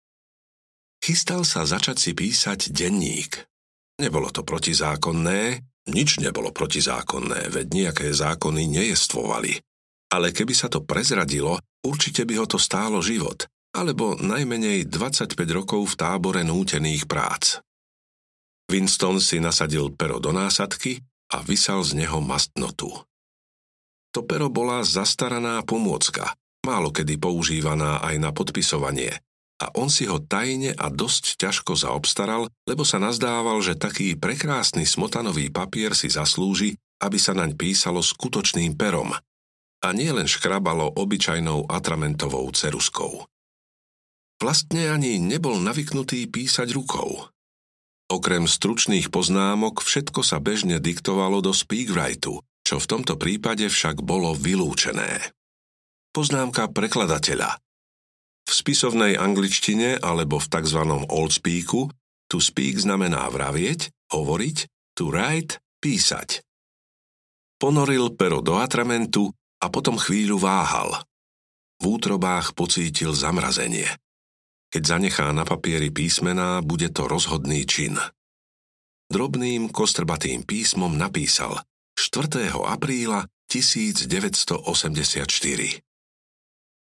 Chystal 1.02 1.42
sa 1.42 1.66
začať 1.66 1.96
si 1.98 2.10
písať 2.14 2.70
denník. 2.72 3.42
Nebolo 3.98 4.30
to 4.30 4.44
protizákonné, 4.44 5.64
nič 5.88 6.20
nebolo 6.20 6.52
protizákonné, 6.52 7.48
veď 7.48 7.66
nejaké 7.72 8.06
zákony 8.12 8.68
nejestvovali. 8.70 9.60
Ale 10.12 10.30
keby 10.30 10.54
sa 10.54 10.70
to 10.70 10.84
prezradilo, 10.84 11.58
určite 11.82 12.22
by 12.28 12.44
ho 12.44 12.46
to 12.46 12.58
stálo 12.60 13.02
život 13.02 13.48
alebo 13.76 14.16
najmenej 14.16 14.88
25 14.88 15.36
rokov 15.52 15.92
v 15.92 15.94
tábore 16.00 16.40
nútených 16.40 17.04
prác. 17.04 17.60
Winston 18.72 19.20
si 19.20 19.36
nasadil 19.36 19.92
pero 19.92 20.16
do 20.16 20.32
násadky 20.32 21.04
a 21.36 21.44
vysal 21.44 21.84
z 21.84 22.00
neho 22.00 22.24
mastnotu. 22.24 22.88
To 24.16 24.24
pero 24.24 24.48
bola 24.48 24.80
zastaraná 24.80 25.60
pomôcka, 25.60 26.32
málo 26.64 26.88
kedy 26.88 27.20
používaná 27.20 28.00
aj 28.00 28.16
na 28.16 28.32
podpisovanie, 28.32 29.12
a 29.56 29.72
on 29.76 29.88
si 29.88 30.04
ho 30.04 30.20
tajne 30.20 30.76
a 30.76 30.92
dosť 30.92 31.40
ťažko 31.40 31.76
zaobstaral, 31.76 32.48
lebo 32.68 32.84
sa 32.84 33.00
nazdával, 33.00 33.60
že 33.64 33.76
taký 33.76 34.16
prekrásny 34.16 34.84
smotanový 34.84 35.48
papier 35.48 35.96
si 35.96 36.12
zaslúži, 36.12 36.76
aby 37.00 37.16
sa 37.16 37.36
naň 37.36 37.56
písalo 37.56 38.00
skutočným 38.04 38.76
perom 38.76 39.12
a 39.84 39.88
nie 39.92 40.08
len 40.08 40.26
škrabalo 40.26 40.96
obyčajnou 40.96 41.68
atramentovou 41.68 42.48
ceruskou. 42.52 43.28
Vlastne 44.36 44.92
ani 44.92 45.16
nebol 45.16 45.56
navyknutý 45.60 46.28
písať 46.28 46.68
rukou. 46.76 47.24
Okrem 48.06 48.46
stručných 48.46 49.10
poznámok 49.10 49.82
všetko 49.82 50.20
sa 50.22 50.38
bežne 50.38 50.78
diktovalo 50.78 51.42
do 51.42 51.50
speakwritu, 51.50 52.38
čo 52.62 52.76
v 52.78 52.86
tomto 52.86 53.18
prípade 53.18 53.66
však 53.66 54.04
bolo 54.04 54.36
vylúčené. 54.36 55.32
Poznámka 56.14 56.70
prekladateľa. 56.70 57.58
V 58.46 58.52
spisovnej 58.54 59.18
angličtine 59.18 59.98
alebo 59.98 60.38
v 60.38 60.46
tzv. 60.46 60.80
old 61.10 61.32
speaku 61.34 61.90
to 62.30 62.38
speak 62.42 62.78
znamená 62.78 63.26
vravieť, 63.30 63.90
hovoriť, 64.14 64.56
to 64.94 65.10
write, 65.10 65.58
písať. 65.82 66.42
Ponoril 67.56 68.14
pero 68.18 68.42
do 68.42 68.58
atramentu 68.58 69.30
a 69.62 69.66
potom 69.72 69.96
chvíľu 69.96 70.38
váhal. 70.42 71.02
V 71.80 71.84
útrobách 71.96 72.52
pocítil 72.52 73.14
zamrazenie. 73.14 73.88
Keď 74.70 74.82
zanechá 74.82 75.30
na 75.30 75.46
papieri 75.46 75.94
písmená, 75.94 76.60
bude 76.60 76.90
to 76.90 77.06
rozhodný 77.06 77.62
čin. 77.66 77.98
Drobným 79.06 79.70
kostrbatým 79.70 80.42
písmom 80.42 80.98
napísal 80.98 81.62
4. 81.94 82.50
apríla 82.66 83.30
1984. 83.46 84.66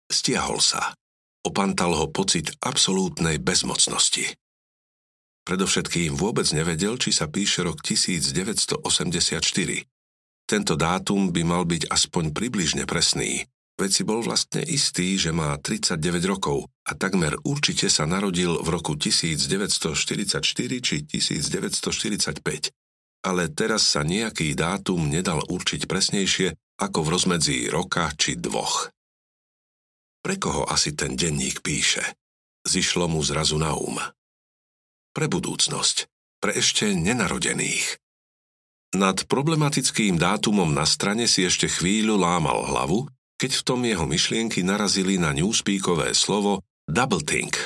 Stiahol 0.09 0.61
sa. 0.65 0.97
Opantal 1.45 1.95
ho 1.95 2.09
pocit 2.11 2.57
absolútnej 2.65 3.39
bezmocnosti. 3.39 4.35
Predovšetkým 5.47 6.19
vôbec 6.19 6.51
nevedel, 6.51 6.99
či 6.99 7.15
sa 7.15 7.31
píše 7.31 7.63
rok 7.63 7.79
1984. 7.85 8.83
Tento 10.47 10.75
dátum 10.75 11.31
by 11.31 11.43
mal 11.47 11.63
byť 11.63 11.87
aspoň 11.87 12.35
približne 12.35 12.83
presný, 12.83 13.47
veď 13.77 14.09
bol 14.09 14.25
vlastne 14.25 14.65
istý, 14.65 15.21
že 15.21 15.33
má 15.33 15.57
39 15.61 16.01
rokov 16.27 16.69
a 16.89 16.97
takmer 16.97 17.37
určite 17.45 17.93
sa 17.93 18.09
narodil 18.09 18.57
v 18.61 18.69
roku 18.73 18.97
1944 18.97 20.41
či 20.81 20.97
1945. 21.05 22.73
Ale 23.27 23.51
teraz 23.53 23.83
sa 23.85 24.07
nejaký 24.07 24.57
dátum 24.57 25.09
nedal 25.09 25.45
určiť 25.45 25.85
presnejšie 25.85 26.57
ako 26.81 26.99
v 27.05 27.09
rozmedzi 27.13 27.57
roka 27.69 28.09
či 28.17 28.37
dvoch. 28.37 28.93
Pre 30.21 30.37
koho 30.43 30.67
asi 30.67 30.93
ten 30.97 31.15
denník 31.15 31.63
píše? 31.63 32.03
Zišlo 32.67 33.07
mu 33.07 33.23
zrazu 33.23 33.63
na 33.63 33.79
um. 33.79 33.95
Pre 35.15 35.27
budúcnosť, 35.31 36.11
pre 36.43 36.59
ešte 36.59 36.93
nenarodených. 36.93 37.99
Nad 38.97 39.27
problematickým 39.31 40.19
dátumom 40.19 40.71
na 40.71 40.87
strane 40.87 41.27
si 41.31 41.47
ešte 41.47 41.71
chvíľu 41.71 42.19
lámal 42.19 42.67
hlavu, 42.75 43.07
keď 43.37 43.51
v 43.53 43.63
tom 43.65 43.81
jeho 43.85 44.09
myšlienky 44.09 44.65
narazili 44.65 45.21
na 45.21 45.33
newspeakové 45.37 46.17
slovo 46.17 46.65
doublethink. 46.89 47.57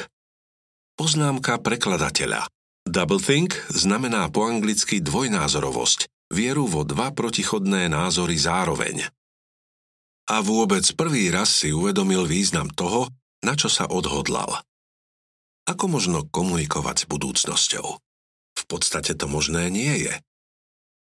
Poznámka 0.99 1.63
prekladateľa. 1.63 2.51
Doublethink 2.85 3.55
znamená 3.71 4.29
po 4.35 4.51
anglicky 4.51 4.99
dvojnázorovosť, 4.99 6.11
vieru 6.35 6.67
vo 6.67 6.83
dva 6.83 7.15
protichodné 7.15 7.87
názory 7.87 8.37
zároveň. 8.37 9.07
A 10.31 10.37
vôbec 10.43 10.87
prvý 10.95 11.31
raz 11.31 11.51
si 11.51 11.75
uvedomil 11.75 12.27
význam 12.27 12.71
toho, 12.71 13.11
na 13.43 13.57
čo 13.57 13.71
sa 13.71 13.89
odhodlal. 13.89 14.63
Ako 15.67 15.87
možno 15.87 16.27
komunikovať 16.27 17.07
s 17.07 17.09
budúcnosťou? 17.09 17.87
V 18.59 18.63
podstate 18.67 19.15
to 19.15 19.31
možné 19.31 19.71
nie 19.71 20.07
je. 20.07 20.15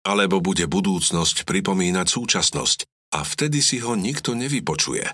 Alebo 0.07 0.43
bude 0.43 0.67
budúcnosť 0.67 1.47
pripomínať 1.47 2.07
súčasnosť 2.11 2.79
a 3.15 3.25
vtedy 3.25 3.65
si 3.65 3.81
ho 3.81 3.97
nikto 3.97 4.37
nevypočuje. 4.37 5.07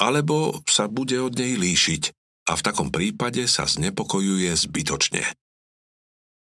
Alebo 0.00 0.60
sa 0.66 0.90
bude 0.90 1.16
od 1.22 1.38
nej 1.38 1.54
líšiť 1.56 2.02
a 2.50 2.52
v 2.58 2.64
takom 2.64 2.92
prípade 2.92 3.46
sa 3.48 3.64
znepokojuje 3.64 4.52
zbytočne. 4.52 5.24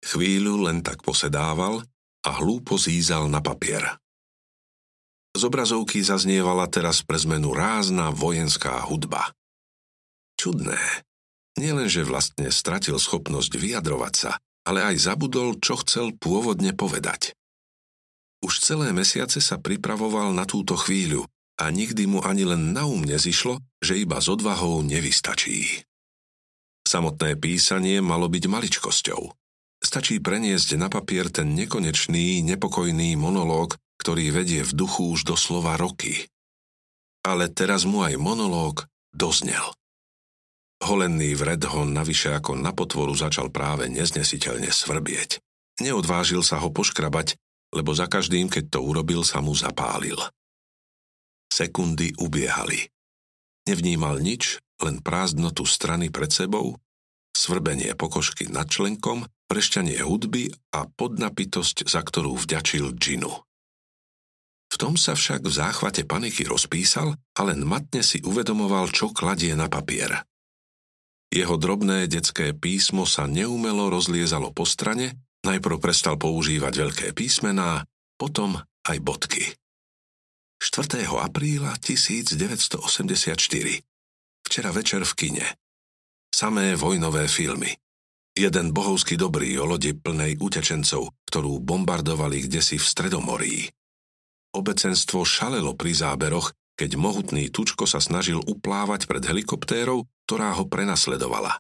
Chvíľu 0.04 0.68
len 0.68 0.84
tak 0.84 1.02
posedával 1.02 1.86
a 2.26 2.30
hlúpo 2.44 2.76
zízal 2.76 3.32
na 3.32 3.40
papier. 3.40 3.98
Z 5.38 5.46
obrazovky 5.46 6.02
zaznievala 6.02 6.66
teraz 6.68 7.06
pre 7.06 7.22
zmenu 7.22 7.54
rázna 7.54 8.10
vojenská 8.10 8.82
hudba. 8.90 9.32
Čudné. 10.38 10.82
Nielenže 11.58 12.06
vlastne 12.06 12.50
stratil 12.50 12.98
schopnosť 12.98 13.58
vyjadrovať 13.58 14.14
sa, 14.14 14.32
ale 14.66 14.86
aj 14.86 15.10
zabudol, 15.10 15.58
čo 15.58 15.78
chcel 15.82 16.14
pôvodne 16.18 16.74
povedať. 16.74 17.38
Už 18.46 18.62
celé 18.62 18.94
mesiace 18.94 19.42
sa 19.42 19.58
pripravoval 19.58 20.34
na 20.34 20.46
túto 20.46 20.78
chvíľu 20.78 21.26
a 21.58 21.74
nikdy 21.74 22.06
mu 22.06 22.22
ani 22.22 22.46
len 22.46 22.72
na 22.72 22.86
um 22.86 23.02
nezišlo, 23.02 23.58
že 23.82 23.98
iba 23.98 24.22
s 24.22 24.30
odvahou 24.30 24.86
nevystačí. 24.86 25.82
Samotné 26.86 27.36
písanie 27.36 28.00
malo 28.00 28.30
byť 28.30 28.44
maličkosťou. 28.48 29.22
Stačí 29.82 30.22
preniesť 30.22 30.78
na 30.80 30.88
papier 30.90 31.30
ten 31.30 31.54
nekonečný, 31.54 32.42
nepokojný 32.46 33.18
monológ, 33.18 33.76
ktorý 34.00 34.30
vedie 34.32 34.62
v 34.62 34.72
duchu 34.72 35.12
už 35.12 35.26
doslova 35.26 35.76
roky. 35.76 36.30
Ale 37.26 37.50
teraz 37.52 37.84
mu 37.84 38.06
aj 38.06 38.16
monológ 38.16 38.88
doznel. 39.12 39.74
Holenný 40.78 41.34
vred 41.34 41.62
ho 41.66 41.84
navyše 41.90 42.38
ako 42.38 42.54
na 42.54 42.70
potvoru 42.70 43.18
začal 43.18 43.50
práve 43.50 43.90
neznesiteľne 43.90 44.70
svrbieť. 44.70 45.42
Neodvážil 45.82 46.46
sa 46.46 46.62
ho 46.62 46.70
poškrabať, 46.70 47.34
lebo 47.72 47.92
za 47.92 48.08
každým, 48.08 48.48
keď 48.48 48.78
to 48.78 48.80
urobil, 48.84 49.22
sa 49.24 49.44
mu 49.44 49.52
zapálil. 49.56 50.18
Sekundy 51.52 52.16
ubiehali. 52.20 52.88
Nevnímal 53.68 54.24
nič, 54.24 54.60
len 54.80 55.04
prázdnotu 55.04 55.68
strany 55.68 56.08
pred 56.08 56.30
sebou, 56.32 56.78
svrbenie 57.36 57.94
pokožky 57.98 58.48
nad 58.48 58.70
členkom, 58.70 59.28
prešťanie 59.48 60.02
hudby 60.04 60.52
a 60.74 60.88
podnapitosť, 60.88 61.88
za 61.88 62.02
ktorú 62.04 62.36
vďačil 62.36 62.96
džinu. 62.96 63.32
V 64.68 64.76
tom 64.76 65.00
sa 65.00 65.16
však 65.16 65.48
v 65.48 65.54
záchvate 65.54 66.04
paniky 66.04 66.44
rozpísal 66.44 67.16
a 67.16 67.42
len 67.48 67.64
matne 67.64 68.04
si 68.04 68.20
uvedomoval, 68.20 68.92
čo 68.92 69.16
kladie 69.16 69.56
na 69.56 69.72
papier. 69.72 70.28
Jeho 71.32 71.56
drobné 71.60 72.08
detské 72.08 72.52
písmo 72.56 73.08
sa 73.08 73.28
neumelo 73.28 73.92
rozliezalo 73.92 74.52
po 74.52 74.68
strane, 74.68 75.16
najprv 75.48 75.80
prestal 75.80 76.20
používať 76.20 76.74
veľké 76.76 77.08
písmená, 77.16 77.88
potom 78.20 78.60
aj 78.84 78.98
bodky. 79.00 79.56
4. 80.60 81.08
apríla 81.08 81.80
1984. 81.80 82.76
Včera 84.44 84.72
večer 84.76 85.08
v 85.08 85.14
kine. 85.16 85.48
Samé 86.34 86.76
vojnové 86.76 87.32
filmy. 87.32 87.72
Jeden 88.38 88.70
bohovsky 88.70 89.18
dobrý 89.18 89.58
o 89.58 89.66
lodi 89.66 89.98
plnej 89.98 90.38
utečencov, 90.38 91.10
ktorú 91.26 91.58
bombardovali 91.62 92.46
kdesi 92.46 92.78
v 92.78 92.86
Stredomorí. 92.86 93.58
Obecenstvo 94.54 95.26
šalelo 95.26 95.74
pri 95.74 95.94
záberoch, 95.98 96.54
keď 96.78 96.94
mohutný 96.98 97.50
Tučko 97.50 97.90
sa 97.90 97.98
snažil 97.98 98.38
uplávať 98.38 99.10
pred 99.10 99.26
helikoptérou, 99.26 100.06
ktorá 100.30 100.54
ho 100.54 100.70
prenasledovala. 100.70 101.58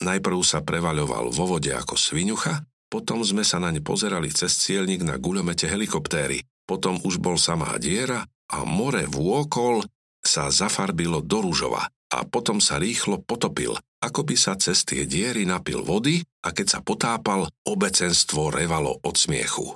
Najprv 0.00 0.40
sa 0.40 0.64
prevaľoval 0.64 1.32
vo 1.32 1.44
vode 1.56 1.72
ako 1.72 1.96
svinucha, 1.96 2.64
potom 2.86 3.22
sme 3.22 3.42
sa 3.42 3.58
naň 3.58 3.82
pozerali 3.82 4.30
cez 4.30 4.54
cielnik 4.56 5.02
na 5.02 5.18
guľomete 5.18 5.66
helikoptéry, 5.66 6.42
potom 6.66 6.98
už 7.02 7.18
bol 7.18 7.38
samá 7.38 7.74
diera 7.78 8.26
a 8.50 8.62
more 8.62 9.06
vôkol 9.10 9.82
sa 10.22 10.50
zafarbilo 10.50 11.22
do 11.22 11.42
rúžova 11.42 11.86
a 12.10 12.18
potom 12.26 12.62
sa 12.62 12.78
rýchlo 12.78 13.22
potopil, 13.22 13.74
ako 14.02 14.20
by 14.22 14.36
sa 14.38 14.54
cez 14.54 14.86
tie 14.86 15.06
diery 15.06 15.42
napil 15.46 15.82
vody 15.82 16.22
a 16.46 16.54
keď 16.54 16.66
sa 16.66 16.80
potápal, 16.82 17.50
obecenstvo 17.66 18.54
revalo 18.54 18.98
od 19.02 19.14
smiechu. 19.18 19.74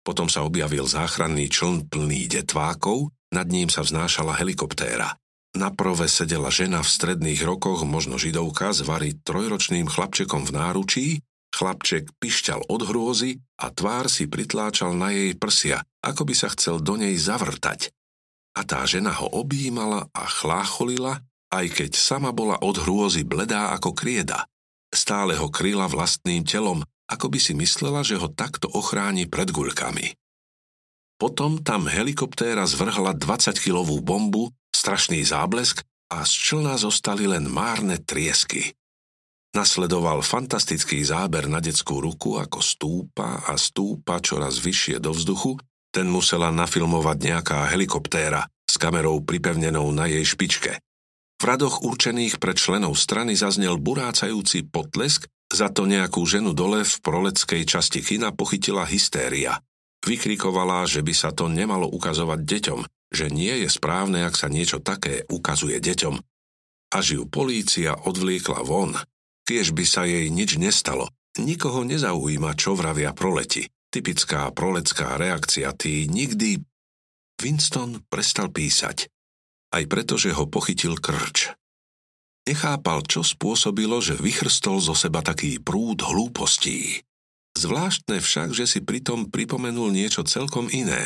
Potom 0.00 0.30
sa 0.30 0.46
objavil 0.46 0.86
záchranný 0.86 1.50
čln 1.50 1.90
plný 1.90 2.30
detvákov 2.30 3.10
nad 3.34 3.46
ním 3.50 3.66
sa 3.66 3.82
vznášala 3.82 4.38
helikoptéra. 4.38 5.18
Na 5.56 5.72
prove 5.72 6.06
sedela 6.06 6.52
žena 6.52 6.84
v 6.84 6.92
stredných 6.92 7.40
rokoch, 7.42 7.82
možno 7.88 8.20
židovka, 8.20 8.76
s 8.76 8.84
vary 8.84 9.16
trojročným 9.16 9.88
chlapčekom 9.88 10.44
v 10.44 10.52
náručí, 10.52 11.06
chlapček 11.56 12.12
pišťal 12.20 12.68
od 12.68 12.84
hrôzy 12.84 13.40
a 13.56 13.72
tvár 13.72 14.12
si 14.12 14.28
pritláčal 14.28 14.92
na 14.92 15.08
jej 15.16 15.32
prsia, 15.32 15.80
ako 16.04 16.28
by 16.28 16.34
sa 16.36 16.52
chcel 16.52 16.84
do 16.84 17.00
nej 17.00 17.16
zavrtať. 17.16 17.88
A 18.56 18.60
tá 18.68 18.84
žena 18.84 19.16
ho 19.16 19.28
objímala 19.32 20.12
a 20.12 20.22
chlácholila, 20.28 21.24
aj 21.48 21.66
keď 21.72 21.90
sama 21.96 22.36
bola 22.36 22.60
od 22.60 22.76
hrôzy 22.76 23.24
bledá 23.24 23.72
ako 23.72 23.96
krieda. 23.96 24.44
Stále 24.92 25.36
ho 25.40 25.48
kryla 25.48 25.88
vlastným 25.88 26.44
telom, 26.44 26.84
ako 27.08 27.32
by 27.32 27.38
si 27.40 27.52
myslela, 27.56 28.04
že 28.04 28.20
ho 28.20 28.28
takto 28.28 28.68
ochráni 28.72 29.24
pred 29.24 29.48
guľkami. 29.48 30.12
Potom 31.16 31.64
tam 31.64 31.88
helikoptéra 31.88 32.68
zvrhla 32.68 33.16
20-kilovú 33.16 34.04
bombu, 34.04 34.52
strašný 34.68 35.24
záblesk 35.24 35.80
a 36.12 36.22
z 36.28 36.32
člna 36.32 36.76
zostali 36.76 37.24
len 37.24 37.48
márne 37.48 37.96
triesky. 37.96 38.76
Nasledoval 39.56 40.20
fantastický 40.20 41.00
záber 41.00 41.48
na 41.48 41.64
detskú 41.64 42.04
ruku, 42.04 42.36
ako 42.36 42.60
stúpa 42.60 43.40
a 43.48 43.56
stúpa 43.56 44.20
čoraz 44.20 44.60
vyššie 44.60 45.00
do 45.00 45.16
vzduchu, 45.16 45.56
ten 45.88 46.12
musela 46.12 46.52
nafilmovať 46.52 47.16
nejaká 47.24 47.64
helikoptéra 47.72 48.44
s 48.68 48.76
kamerou 48.76 49.24
pripevnenou 49.24 49.88
na 49.96 50.12
jej 50.12 50.20
špičke. 50.28 50.76
V 51.40 51.44
radoch 51.48 51.80
určených 51.88 52.36
pre 52.36 52.52
členov 52.52 53.00
strany 53.00 53.32
zaznel 53.32 53.80
burácajúci 53.80 54.68
potlesk, 54.68 55.24
za 55.48 55.72
to 55.72 55.88
nejakú 55.88 56.20
ženu 56.28 56.52
dole 56.52 56.84
v 56.84 56.94
proleckej 57.00 57.64
časti 57.64 58.04
kina 58.04 58.36
pochytila 58.36 58.84
hystéria. 58.84 59.56
Vykrikovala, 60.04 60.84
že 60.84 61.00
by 61.00 61.14
sa 61.16 61.32
to 61.32 61.48
nemalo 61.48 61.88
ukazovať 61.88 62.44
deťom, 62.44 62.80
že 63.08 63.32
nie 63.32 63.64
je 63.64 63.72
správne, 63.72 64.20
ak 64.28 64.36
sa 64.36 64.52
niečo 64.52 64.84
také 64.84 65.24
ukazuje 65.32 65.80
deťom. 65.80 66.20
Až 66.92 67.06
ju 67.16 67.22
polícia 67.24 67.96
odvliekla 67.96 68.60
von, 68.60 69.00
tiež 69.46 69.72
by 69.72 69.84
sa 69.86 70.02
jej 70.04 70.26
nič 70.28 70.58
nestalo. 70.58 71.08
Nikoho 71.38 71.86
nezaujíma, 71.86 72.58
čo 72.58 72.74
vravia 72.74 73.14
proleti. 73.14 73.70
Typická 73.94 74.50
prolecká 74.52 75.16
reakcia, 75.16 75.72
tý 75.72 76.10
nikdy... 76.10 76.60
Winston 77.36 78.00
prestal 78.08 78.48
písať. 78.48 79.12
Aj 79.70 79.84
preto, 79.84 80.16
že 80.16 80.32
ho 80.32 80.48
pochytil 80.48 80.96
krč. 80.96 81.52
Nechápal, 82.48 83.04
čo 83.04 83.20
spôsobilo, 83.20 84.00
že 84.00 84.16
vychrstol 84.16 84.80
zo 84.80 84.96
seba 84.96 85.20
taký 85.20 85.60
prúd 85.60 86.00
hlúpostí. 86.00 87.04
Zvláštne 87.56 88.24
však, 88.24 88.56
že 88.56 88.64
si 88.64 88.80
pritom 88.80 89.28
pripomenul 89.28 89.92
niečo 89.92 90.24
celkom 90.24 90.72
iné. 90.72 91.04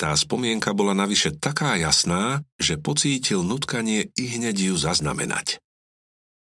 Tá 0.00 0.16
spomienka 0.16 0.72
bola 0.72 0.96
navyše 0.96 1.36
taká 1.36 1.76
jasná, 1.76 2.40
že 2.56 2.80
pocítil 2.80 3.44
nutkanie 3.44 4.08
i 4.16 4.24
hneď 4.32 4.72
ju 4.72 4.74
zaznamenať. 4.80 5.60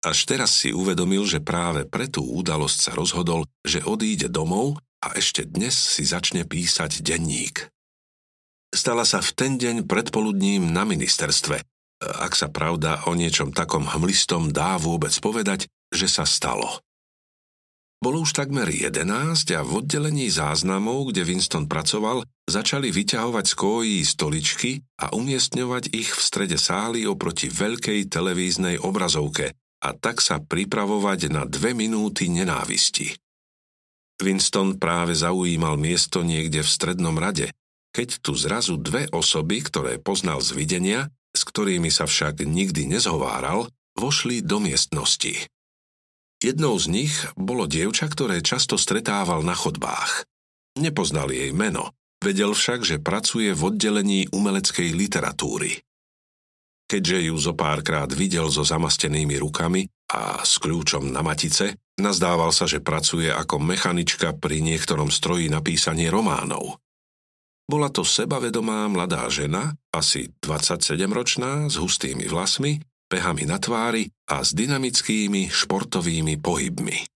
Až 0.02 0.26
teraz 0.26 0.50
si 0.50 0.74
uvedomil, 0.74 1.22
že 1.22 1.38
práve 1.38 1.86
pre 1.86 2.10
tú 2.10 2.26
udalosť 2.26 2.78
sa 2.90 2.92
rozhodol, 2.98 3.46
že 3.62 3.86
odíde 3.86 4.26
domov 4.26 4.82
a 4.98 5.14
ešte 5.14 5.46
dnes 5.46 5.78
si 5.78 6.02
začne 6.02 6.42
písať 6.42 7.06
denník. 7.06 7.70
Stala 8.74 9.06
sa 9.06 9.22
v 9.22 9.30
ten 9.30 9.52
deň 9.62 9.86
predpoludním 9.86 10.74
na 10.74 10.82
ministerstve. 10.82 11.62
Ak 12.02 12.34
sa 12.34 12.50
pravda 12.50 13.06
o 13.06 13.14
niečom 13.14 13.54
takom 13.54 13.86
hmlistom 13.86 14.50
dá 14.50 14.74
vôbec 14.74 15.14
povedať, 15.22 15.70
že 15.94 16.10
sa 16.10 16.26
stalo. 16.26 16.82
Bolo 18.02 18.26
už 18.26 18.34
takmer 18.34 18.66
11 18.66 19.06
a 19.54 19.62
v 19.62 19.70
oddelení 19.78 20.26
záznamov, 20.26 21.14
kde 21.14 21.22
Winston 21.22 21.70
pracoval, 21.70 22.26
začali 22.50 22.90
vyťahovať 22.90 23.44
z 23.46 23.54
kójí 23.54 23.98
stoličky 24.02 24.82
a 24.98 25.14
umiestňovať 25.14 25.94
ich 25.94 26.10
v 26.10 26.18
strede 26.18 26.58
sály 26.58 27.06
oproti 27.06 27.46
veľkej 27.46 28.10
televíznej 28.10 28.82
obrazovke 28.82 29.54
a 29.82 29.88
tak 29.98 30.22
sa 30.22 30.38
pripravovať 30.38 31.28
na 31.28 31.42
dve 31.42 31.74
minúty 31.74 32.30
nenávisti. 32.30 33.18
Winston 34.22 34.78
práve 34.78 35.18
zaujímal 35.18 35.74
miesto 35.74 36.22
niekde 36.22 36.62
v 36.62 36.70
strednom 36.70 37.18
rade, 37.18 37.50
keď 37.90 38.22
tu 38.22 38.38
zrazu 38.38 38.78
dve 38.78 39.10
osoby, 39.10 39.60
ktoré 39.60 39.98
poznal 39.98 40.38
z 40.38 40.54
videnia, 40.54 41.10
s 41.34 41.42
ktorými 41.42 41.90
sa 41.90 42.06
však 42.06 42.46
nikdy 42.46 42.86
nezhováral, 42.86 43.66
vošli 43.98 44.40
do 44.40 44.62
miestnosti. 44.62 45.50
Jednou 46.38 46.78
z 46.78 46.86
nich 46.88 47.14
bolo 47.34 47.66
dievča, 47.66 48.06
ktoré 48.06 48.40
často 48.40 48.78
stretával 48.78 49.42
na 49.42 49.52
chodbách. 49.58 50.24
Nepoznal 50.78 51.28
jej 51.34 51.52
meno, 51.52 51.92
Vedel 52.22 52.54
však, 52.54 52.86
že 52.86 53.02
pracuje 53.02 53.50
v 53.50 53.62
oddelení 53.66 54.30
umeleckej 54.30 54.94
literatúry. 54.94 55.82
Keďže 56.92 57.32
ju 57.32 57.36
zo 57.40 57.56
párkrát 57.56 58.04
videl 58.12 58.52
so 58.52 58.68
zamastenými 58.68 59.40
rukami 59.40 59.88
a 60.12 60.44
s 60.44 60.60
kľúčom 60.60 61.08
na 61.08 61.24
matice, 61.24 61.80
nazdával 61.96 62.52
sa, 62.52 62.68
že 62.68 62.84
pracuje 62.84 63.32
ako 63.32 63.64
mechanička 63.64 64.36
pri 64.36 64.60
niektorom 64.60 65.08
stroji 65.08 65.48
na 65.48 65.64
písanie 65.64 66.12
románov. 66.12 66.76
Bola 67.64 67.88
to 67.88 68.04
sebavedomá 68.04 68.92
mladá 68.92 69.24
žena, 69.32 69.72
asi 69.88 70.36
27-ročná, 70.44 71.72
s 71.72 71.80
hustými 71.80 72.28
vlasmi, 72.28 72.84
pehami 73.08 73.48
na 73.48 73.56
tvári 73.56 74.12
a 74.28 74.44
s 74.44 74.52
dynamickými 74.52 75.48
športovými 75.48 76.44
pohybmi. 76.44 77.08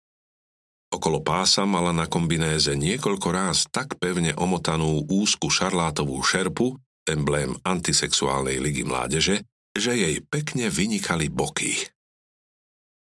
Okolo 0.88 1.20
pása 1.20 1.68
mala 1.68 1.92
na 1.92 2.08
kombinéze 2.08 2.72
niekoľko 2.72 3.28
ráz 3.28 3.68
tak 3.68 4.00
pevne 4.00 4.32
omotanú 4.40 5.04
úzku 5.04 5.52
šarlátovú 5.52 6.16
šerpu, 6.24 6.80
emblém 7.04 7.52
antisexuálnej 7.60 8.56
ligy 8.56 8.88
mládeže, 8.88 9.44
že 9.76 9.92
jej 9.92 10.16
pekne 10.24 10.72
vynikali 10.72 11.28
boky. 11.28 11.76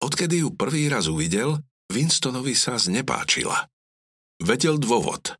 Odkedy 0.02 0.42
ju 0.44 0.52
prvý 0.52 0.90
raz 0.90 1.06
uvidel, 1.06 1.62
Winstonovi 1.88 2.52
sa 2.58 2.76
znepáčila. 2.76 3.70
Vedel 4.42 4.76
dôvod. 4.82 5.38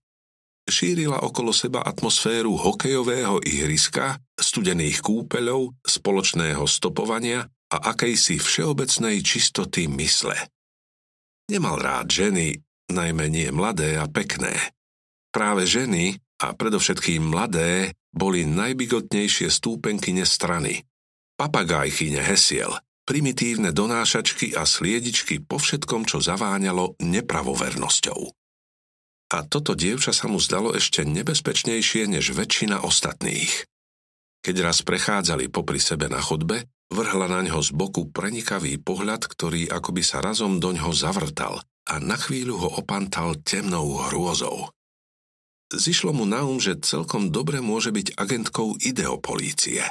Šírila 0.64 1.20
okolo 1.20 1.52
seba 1.52 1.84
atmosféru 1.84 2.56
hokejového 2.56 3.44
ihriska, 3.44 4.16
studených 4.32 5.04
kúpeľov, 5.04 5.76
spoločného 5.84 6.64
stopovania 6.64 7.44
a 7.68 7.76
akejsi 7.92 8.40
všeobecnej 8.40 9.20
čistoty 9.20 9.84
mysle. 9.92 10.38
Nemal 11.52 11.76
rád 11.76 12.08
ženy, 12.08 12.56
najmä 12.88 13.28
nie 13.28 13.52
mladé 13.52 14.00
a 14.00 14.08
pekné. 14.08 14.56
Práve 15.28 15.68
ženy, 15.68 16.16
a 16.40 16.56
predovšetkým 16.56 17.28
mladé, 17.28 17.92
boli 18.14 18.48
najbigotnejšie 18.48 19.52
stúpenkyne 19.52 20.24
strany. 20.24 20.80
Papagájchyne 21.34 22.22
hesiel, 22.22 22.70
primitívne 23.04 23.74
donášačky 23.74 24.54
a 24.54 24.62
sliedičky 24.62 25.42
po 25.42 25.58
všetkom, 25.58 26.06
čo 26.06 26.22
zaváňalo 26.22 26.98
nepravovernosťou. 27.02 28.20
A 29.34 29.38
toto 29.42 29.74
dievča 29.74 30.14
sa 30.14 30.30
mu 30.30 30.38
zdalo 30.38 30.76
ešte 30.76 31.02
nebezpečnejšie 31.02 32.06
než 32.06 32.30
väčšina 32.36 32.86
ostatných. 32.86 33.66
Keď 34.44 34.56
raz 34.62 34.84
prechádzali 34.84 35.50
popri 35.50 35.80
sebe 35.80 36.06
na 36.06 36.20
chodbe, 36.20 36.68
Vrhla 36.92 37.26
na 37.26 37.40
ňo 37.42 37.58
z 37.58 37.72
boku 37.72 38.06
prenikavý 38.12 38.76
pohľad, 38.76 39.24
ktorý 39.24 39.66
akoby 39.72 40.02
sa 40.04 40.20
razom 40.20 40.60
do 40.60 40.70
ňoho 40.70 40.92
zavrtal 40.92 41.58
a 41.90 41.94
na 41.98 42.14
chvíľu 42.14 42.60
ho 42.60 42.68
opantal 42.78 43.34
temnou 43.40 43.98
hrôzou. 44.08 44.70
Zišlo 45.74 46.14
mu 46.14 46.22
na 46.28 46.44
um, 46.44 46.60
že 46.60 46.78
celkom 46.78 47.32
dobre 47.32 47.58
môže 47.58 47.90
byť 47.90 48.14
agentkou 48.14 48.78
ideopolície. 48.78 49.82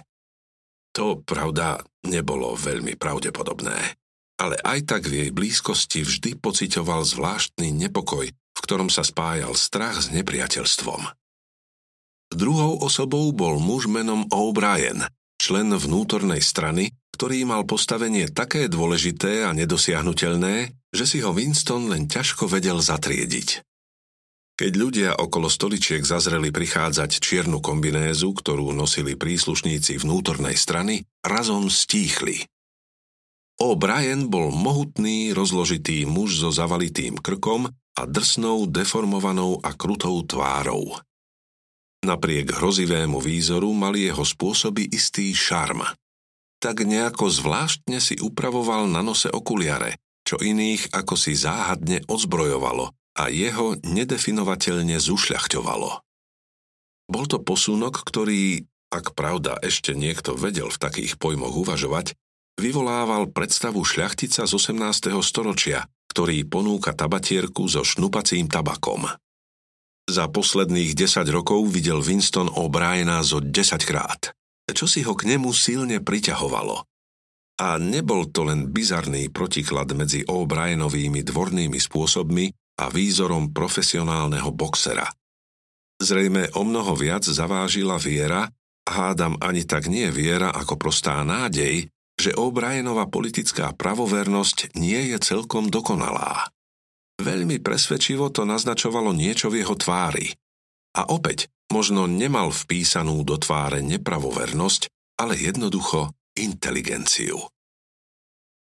To, 0.93 1.17
pravda, 1.25 1.81
nebolo 2.05 2.53
veľmi 2.53 2.93
pravdepodobné, 3.01 3.97
ale 4.37 4.55
aj 4.61 4.79
tak 4.85 5.09
v 5.09 5.25
jej 5.25 5.29
blízkosti 5.33 6.05
vždy 6.05 6.37
pocitoval 6.37 7.01
zvláštny 7.01 7.73
nepokoj, 7.73 8.29
v 8.29 8.59
ktorom 8.61 8.93
sa 8.93 9.01
spájal 9.01 9.57
strach 9.57 9.97
s 10.05 10.13
nepriateľstvom. 10.13 11.01
Druhou 12.33 12.81
osobou 12.81 13.29
bol 13.33 13.61
muž 13.61 13.89
menom 13.89 14.25
O'Brien, 14.33 15.05
člen 15.41 15.73
vnútornej 15.73 16.41
strany, 16.41 16.93
ktorý 17.13 17.45
mal 17.45 17.65
postavenie 17.65 18.29
také 18.29 18.65
dôležité 18.69 19.45
a 19.45 19.53
nedosiahnutelné, 19.53 20.73
že 20.93 21.05
si 21.05 21.21
ho 21.21 21.33
Winston 21.33 21.89
len 21.89 22.09
ťažko 22.09 22.49
vedel 22.49 22.81
zatriediť. 22.81 23.61
Keď 24.53 24.71
ľudia 24.77 25.11
okolo 25.17 25.49
stoličiek 25.49 26.05
zazreli 26.05 26.53
prichádzať 26.53 27.17
čiernu 27.17 27.57
kombinézu, 27.57 28.37
ktorú 28.37 28.69
nosili 28.69 29.17
príslušníci 29.17 29.97
vnútornej 29.97 30.53
strany, 30.53 31.09
razom 31.25 31.73
stíchli. 31.73 32.45
O'Brien 33.57 34.29
bol 34.29 34.53
mohutný, 34.53 35.33
rozložitý 35.33 36.05
muž 36.05 36.37
so 36.37 36.53
zavalitým 36.53 37.17
krkom 37.17 37.65
a 37.97 38.01
drsnou, 38.05 38.69
deformovanou 38.69 39.57
a 39.65 39.73
krutou 39.73 40.21
tvárou. 40.21 41.01
Napriek 42.05 42.53
hrozivému 42.53 43.17
výzoru 43.17 43.73
mali 43.73 44.05
jeho 44.05 44.21
spôsoby 44.21 44.85
istý 44.93 45.33
šarm. 45.33 45.81
Tak 46.61 46.85
nejako 46.85 47.25
zvláštne 47.25 47.97
si 47.97 48.21
upravoval 48.21 48.85
na 48.85 49.01
nose 49.01 49.33
okuliare, 49.33 49.97
čo 50.21 50.37
iných 50.37 50.93
ako 50.93 51.17
si 51.17 51.33
záhadne 51.33 52.05
odzbrojovalo 52.05 52.93
a 53.13 53.29
jeho 53.29 53.77
nedefinovateľne 53.81 54.97
zušľachťovalo. 54.97 55.89
Bol 57.09 57.25
to 57.29 57.37
posunok, 57.43 58.01
ktorý, 58.01 58.65
ak 58.89 59.13
pravda 59.13 59.59
ešte 59.61 59.93
niekto 59.93 60.33
vedel 60.33 60.71
v 60.73 60.81
takých 60.81 61.21
pojmoch 61.21 61.53
uvažovať, 61.53 62.17
vyvolával 62.57 63.29
predstavu 63.29 63.81
šľachtica 63.85 64.45
z 64.45 64.51
18. 64.51 65.13
storočia, 65.21 65.85
ktorý 66.09 66.45
ponúka 66.45 66.93
tabatierku 66.93 67.65
so 67.69 67.81
šnupacím 67.81 68.49
tabakom. 68.49 69.09
Za 70.03 70.27
posledných 70.27 70.93
10 70.93 71.25
rokov 71.31 71.63
videl 71.71 72.03
Winston 72.03 72.51
O'Briena 72.51 73.23
zo 73.23 73.39
10 73.39 73.87
krát, 73.87 74.35
čo 74.69 74.85
si 74.85 75.01
ho 75.01 75.15
k 75.15 75.31
nemu 75.31 75.49
silne 75.55 76.03
priťahovalo. 76.03 76.83
A 77.61 77.77
nebol 77.77 78.27
to 78.33 78.49
len 78.49 78.73
bizarný 78.73 79.29
protiklad 79.29 79.93
medzi 79.93 80.25
O'Brienovými 80.25 81.21
dvornými 81.21 81.77
spôsobmi 81.77 82.62
a 82.79 82.89
výzorom 82.89 83.53
profesionálneho 83.53 84.49
boxera. 84.49 85.05
Zrejme 86.01 86.51
o 86.57 86.65
mnoho 86.65 86.97
viac 86.97 87.23
zavážila 87.23 88.01
viera, 88.01 88.49
a 88.83 88.91
hádam 88.91 89.39
ani 89.39 89.63
tak 89.63 89.87
nie 89.87 90.11
viera 90.11 90.51
ako 90.51 90.75
prostá 90.75 91.23
nádej, 91.23 91.87
že 92.19 92.35
O'Brienova 92.35 93.07
politická 93.07 93.71
pravovernosť 93.71 94.75
nie 94.75 95.15
je 95.15 95.17
celkom 95.23 95.71
dokonalá. 95.71 96.51
Veľmi 97.21 97.61
presvedčivo 97.63 98.33
to 98.33 98.43
naznačovalo 98.43 99.15
niečo 99.15 99.47
v 99.47 99.63
jeho 99.63 99.77
tvári. 99.77 100.33
A 100.93 101.09
opäť, 101.09 101.49
možno 101.73 102.05
nemal 102.05 102.53
vpísanú 102.53 103.23
do 103.25 103.39
tváre 103.39 103.81
nepravovernosť, 103.81 104.91
ale 105.17 105.39
jednoducho 105.39 106.13
inteligenciu. 106.37 107.39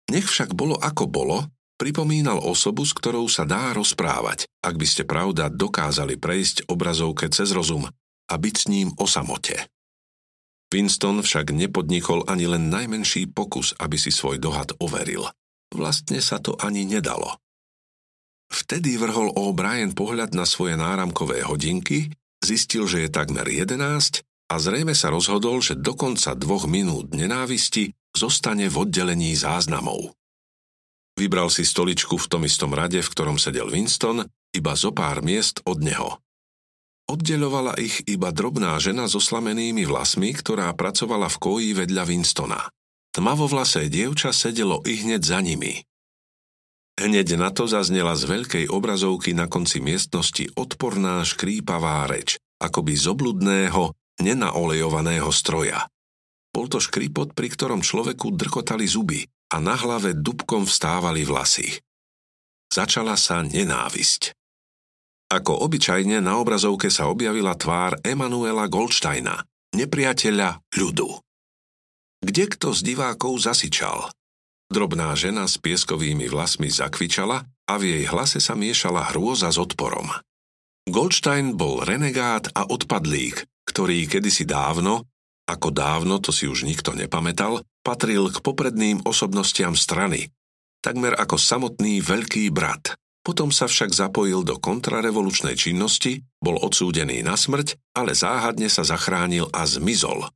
Nech 0.09 0.25
však 0.25 0.57
bolo 0.57 0.75
ako 0.75 1.05
bolo, 1.05 1.37
pripomínal 1.79 2.43
osobu, 2.43 2.83
s 2.83 2.91
ktorou 2.91 3.31
sa 3.31 3.47
dá 3.47 3.71
rozprávať, 3.71 4.43
ak 4.59 4.75
by 4.75 4.85
ste 4.85 5.07
pravda 5.07 5.47
dokázali 5.47 6.19
prejsť 6.19 6.67
obrazovke 6.67 7.31
cez 7.31 7.55
rozum 7.55 7.87
a 8.29 8.33
byť 8.35 8.55
s 8.59 8.65
ním 8.67 8.91
o 8.99 9.07
samote. 9.07 9.71
Winston 10.69 11.23
však 11.25 11.49
nepodnikol 11.49 12.27
ani 12.29 12.45
len 12.45 12.69
najmenší 12.69 13.31
pokus, 13.33 13.73
aby 13.81 13.97
si 13.97 14.13
svoj 14.13 14.37
dohad 14.37 14.77
overil. 14.77 15.25
Vlastne 15.73 16.21
sa 16.21 16.37
to 16.37 16.53
ani 16.61 16.85
nedalo. 16.85 17.41
Vtedy 18.49 18.97
vrhol 18.97 19.33
O'Brien 19.33 19.93
pohľad 19.93 20.37
na 20.37 20.45
svoje 20.45 20.77
náramkové 20.77 21.45
hodinky, 21.45 22.13
zistil, 22.41 22.85
že 22.85 23.05
je 23.05 23.09
takmer 23.09 23.45
11 23.45 23.77
a 24.49 24.55
zrejme 24.57 24.93
sa 24.97 25.13
rozhodol, 25.13 25.61
že 25.61 25.77
do 25.77 25.93
konca 25.93 26.33
dvoch 26.33 26.65
minút 26.65 27.13
nenávisti 27.13 27.93
zostane 28.13 28.65
v 28.69 28.89
oddelení 28.89 29.37
záznamov. 29.37 30.17
Vybral 31.19 31.51
si 31.51 31.67
stoličku 31.67 32.15
v 32.15 32.29
tom 32.31 32.47
istom 32.47 32.71
rade, 32.71 33.03
v 33.03 33.11
ktorom 33.11 33.35
sedel 33.35 33.67
Winston, 33.67 34.23
iba 34.55 34.71
zo 34.79 34.95
pár 34.95 35.19
miest 35.19 35.59
od 35.67 35.83
neho. 35.83 36.23
Oddeľovala 37.11 37.75
ich 37.75 38.07
iba 38.07 38.31
drobná 38.31 38.79
žena 38.79 39.03
so 39.11 39.19
slamenými 39.19 39.83
vlasmi, 39.83 40.31
ktorá 40.31 40.71
pracovala 40.79 41.27
v 41.27 41.37
koji 41.43 41.69
vedľa 41.75 42.03
Winstona. 42.07 42.71
Tmavovlasé 43.11 43.91
dievča 43.91 44.31
sedelo 44.31 44.79
i 44.87 44.95
hneď 45.03 45.19
za 45.19 45.43
nimi. 45.43 45.83
Hneď 46.95 47.35
na 47.35 47.51
to 47.51 47.67
zaznela 47.67 48.15
z 48.15 48.23
veľkej 48.23 48.65
obrazovky 48.71 49.35
na 49.35 49.51
konci 49.51 49.83
miestnosti 49.83 50.47
odporná 50.55 51.19
škrípavá 51.27 52.07
reč, 52.07 52.39
akoby 52.63 52.95
z 52.95 53.05
obludného, 53.11 53.91
nenaolejovaného 54.23 55.27
stroja. 55.35 55.83
Bol 56.55 56.71
to 56.71 56.79
škrípot, 56.79 57.35
pri 57.35 57.51
ktorom 57.51 57.83
človeku 57.83 58.31
drkotali 58.31 58.87
zuby 58.87 59.27
a 59.49 59.57
na 59.57 59.75
hlave 59.75 60.13
dubkom 60.13 60.69
vstávali 60.69 61.25
vlasy. 61.25 61.81
Začala 62.69 63.17
sa 63.17 63.41
nenávisť. 63.41 64.33
Ako 65.29 65.65
obyčajne 65.65 66.21
na 66.21 66.37
obrazovke 66.41 66.89
sa 66.89 67.09
objavila 67.09 67.53
tvár 67.53 67.97
Emanuela 68.01 68.65
Goldsteina, 68.69 69.41
nepriateľa 69.73 70.61
ľudu. 70.73 71.09
Kde 72.25 72.45
kto 72.49 72.73
z 72.73 72.79
divákov 72.93 73.37
zasičal– 73.41 74.05
Drobná 74.69 75.17
žena 75.17 75.49
s 75.49 75.57
pieskovými 75.57 76.29
vlasmi 76.29 76.69
zakvičala 76.69 77.41
a 77.41 77.73
v 77.81 77.83
jej 77.89 78.03
hlase 78.05 78.37
sa 78.37 78.53
miešala 78.53 79.09
hrôza 79.09 79.49
s 79.49 79.57
odporom. 79.57 80.13
Goldstein 80.85 81.57
bol 81.57 81.81
renegát 81.81 82.45
a 82.53 82.69
odpadlík, 82.69 83.49
ktorý 83.65 84.05
kedysi 84.05 84.45
dávno, 84.45 85.08
ako 85.49 85.73
dávno 85.73 86.21
to 86.21 86.29
si 86.29 86.45
už 86.45 86.69
nikto 86.69 86.93
nepamätal, 86.93 87.65
patril 87.81 88.29
k 88.29 88.37
popredným 88.45 89.01
osobnostiam 89.01 89.73
strany, 89.73 90.29
takmer 90.85 91.17
ako 91.17 91.41
samotný 91.41 92.05
veľký 92.05 92.53
brat, 92.53 92.93
Potom 93.19 93.51
sa 93.51 93.67
však 93.67 93.91
zapojil 93.91 94.47
do 94.47 94.55
kontrarevolučnej 94.57 95.53
činnosti, 95.53 96.23
bol 96.39 96.55
odsúdený 96.55 97.19
na 97.21 97.35
smrť, 97.35 97.77
ale 97.93 98.15
záhadne 98.15 98.71
sa 98.71 98.87
zachránil 98.87 99.51
a 99.51 99.67
zmizol. 99.67 100.31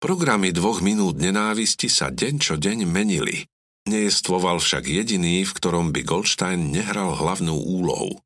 Programy 0.00 0.52
dvoch 0.52 0.82
minút 0.82 1.20
nenávisti 1.20 1.88
sa 1.88 2.10
deň 2.12 2.34
čo 2.40 2.54
deň 2.58 2.84
menili. 2.88 3.46
Nejestvoval 3.86 4.58
však 4.58 4.82
jediný, 4.88 5.46
v 5.46 5.52
ktorom 5.52 5.94
by 5.94 6.02
Goldstein 6.02 6.74
nehral 6.74 7.14
hlavnú 7.14 7.54
úlohu. 7.54 8.18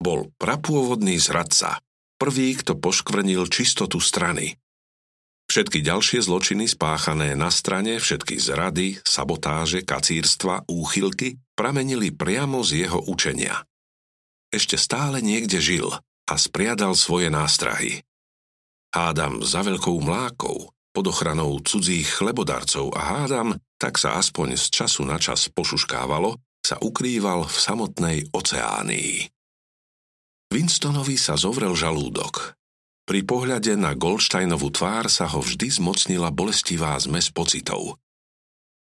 Bol 0.00 0.32
prapôvodný 0.40 1.20
zradca, 1.20 1.78
prvý, 2.16 2.56
kto 2.56 2.80
poškvrnil 2.80 3.52
čistotu 3.52 4.00
strany. 4.00 4.56
Všetky 5.52 5.84
ďalšie 5.84 6.24
zločiny 6.24 6.64
spáchané 6.64 7.36
na 7.36 7.52
strane, 7.52 8.00
všetky 8.00 8.40
zrady, 8.40 8.96
sabotáže, 9.04 9.84
kacírstva, 9.84 10.64
úchylky 10.64 11.36
pramenili 11.52 12.08
priamo 12.08 12.64
z 12.64 12.88
jeho 12.88 13.04
učenia. 13.04 13.60
Ešte 14.48 14.80
stále 14.80 15.20
niekde 15.20 15.60
žil 15.60 15.92
a 16.24 16.34
spriadal 16.40 16.96
svoje 16.96 17.28
nástrahy. 17.28 18.00
Hádam 18.96 19.44
za 19.44 19.60
veľkou 19.60 20.00
mlákou, 20.00 20.72
pod 20.96 21.04
ochranou 21.04 21.60
cudzích 21.60 22.08
chlebodarcov 22.08 22.88
a 22.96 23.20
hádam, 23.20 23.52
tak 23.76 24.00
sa 24.00 24.16
aspoň 24.16 24.56
z 24.56 24.72
času 24.72 25.04
na 25.04 25.20
čas 25.20 25.52
pošuškávalo, 25.52 26.32
sa 26.64 26.80
ukrýval 26.80 27.44
v 27.44 27.56
samotnej 27.60 28.18
oceánii. 28.32 29.28
Winstonovi 30.48 31.20
sa 31.20 31.36
zovrel 31.36 31.76
žalúdok. 31.76 32.56
Pri 33.02 33.26
pohľade 33.26 33.74
na 33.74 33.98
Goldsteinovú 33.98 34.70
tvár 34.70 35.10
sa 35.10 35.26
ho 35.26 35.42
vždy 35.42 35.82
zmocnila 35.82 36.30
bolestivá 36.30 36.94
zmes 37.02 37.34
pocitov. 37.34 37.98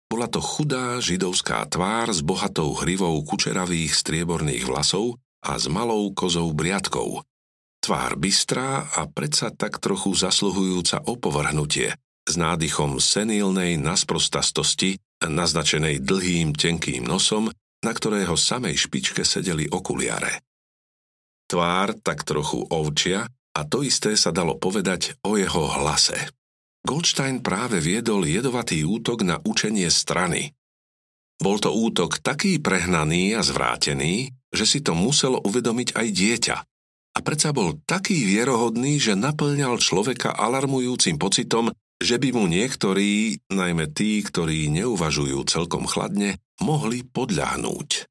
Bola 0.08 0.24
to 0.30 0.40
chudá 0.40 0.96
židovská 1.02 1.66
tvár 1.68 2.08
s 2.14 2.24
bohatou 2.24 2.72
hrivou 2.80 3.20
kučeravých 3.26 3.92
strieborných 3.92 4.64
vlasov 4.64 5.20
a 5.44 5.60
s 5.60 5.68
malou 5.68 6.08
kozou 6.16 6.48
briadkou. 6.56 7.20
Tvár 7.84 8.16
bystrá 8.16 8.88
a 8.88 9.04
predsa 9.04 9.52
tak 9.52 9.78
trochu 9.78 10.16
zasluhujúca 10.16 11.04
o 11.06 11.20
povrhnutie, 11.20 11.92
s 12.26 12.34
nádychom 12.34 12.98
senilnej 12.98 13.76
nasprostastosti, 13.76 14.98
naznačenej 15.22 16.02
dlhým 16.02 16.56
tenkým 16.56 17.04
nosom, 17.06 17.52
na 17.84 17.92
ktorého 17.92 18.34
samej 18.34 18.88
špičke 18.88 19.22
sedeli 19.22 19.68
okuliare. 19.70 20.42
Tvár 21.46 21.94
tak 22.02 22.26
trochu 22.26 22.66
ovčia 22.66 23.30
a 23.56 23.64
to 23.64 23.80
isté 23.80 24.12
sa 24.20 24.36
dalo 24.36 24.60
povedať 24.60 25.16
o 25.24 25.40
jeho 25.40 25.64
hlase. 25.80 26.28
Goldstein 26.84 27.40
práve 27.40 27.80
viedol 27.80 28.28
jedovatý 28.28 28.84
útok 28.84 29.24
na 29.24 29.40
učenie 29.40 29.88
strany. 29.88 30.52
Bol 31.40 31.56
to 31.58 31.72
útok 31.72 32.20
taký 32.20 32.60
prehnaný 32.60 33.34
a 33.34 33.40
zvrátený, 33.40 34.30
že 34.52 34.64
si 34.68 34.78
to 34.84 34.92
muselo 34.92 35.40
uvedomiť 35.40 35.96
aj 35.96 36.06
dieťa. 36.12 36.56
A 37.16 37.18
predsa 37.24 37.56
bol 37.56 37.80
taký 37.88 38.28
vierohodný, 38.28 39.00
že 39.00 39.16
naplňal 39.16 39.80
človeka 39.80 40.36
alarmujúcim 40.36 41.16
pocitom, 41.16 41.72
že 41.96 42.20
by 42.20 42.28
mu 42.36 42.44
niektorí, 42.44 43.40
najmä 43.48 43.88
tí, 43.96 44.20
ktorí 44.20 44.68
neuvažujú 44.68 45.48
celkom 45.48 45.88
chladne, 45.88 46.36
mohli 46.60 47.08
podľahnúť. 47.08 48.04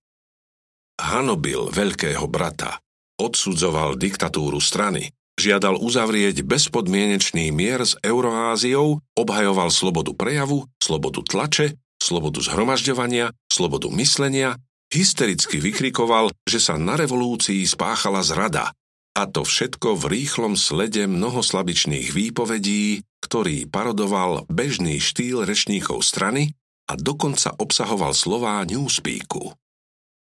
Hanobil 1.01 1.69
veľkého 1.69 2.25
brata, 2.25 2.81
odsudzoval 3.21 3.93
diktatúru 3.93 4.58
strany, 4.58 5.13
Žiadal 5.35 5.75
uzavrieť 5.83 6.47
bezpodmienečný 6.47 7.51
mier 7.51 7.83
s 7.83 7.99
Euroáziou, 7.99 9.03
obhajoval 9.19 9.67
slobodu 9.67 10.15
prejavu, 10.15 10.63
slobodu 10.79 11.27
tlače, 11.27 11.75
slobodu 11.99 12.39
zhromažďovania, 12.39 13.35
slobodu 13.51 13.91
myslenia, 13.99 14.55
hystericky 14.95 15.59
vykrikoval, 15.59 16.31
že 16.47 16.63
sa 16.63 16.79
na 16.79 16.95
revolúcii 16.95 17.67
spáchala 17.67 18.23
zrada. 18.23 18.71
A 19.15 19.27
to 19.27 19.47
všetko 19.47 19.95
v 19.95 20.23
rýchlom 20.23 20.59
slede 20.59 21.07
mnohoslabičných 21.07 22.11
výpovedí, 22.11 23.03
ktorý 23.23 23.67
parodoval 23.67 24.43
bežný 24.51 24.99
štýl 24.99 25.47
rečníkov 25.47 26.03
strany 26.03 26.51
a 26.91 26.99
dokonca 26.99 27.55
obsahoval 27.55 28.11
slová 28.11 28.59
newspeaku. 28.67 29.55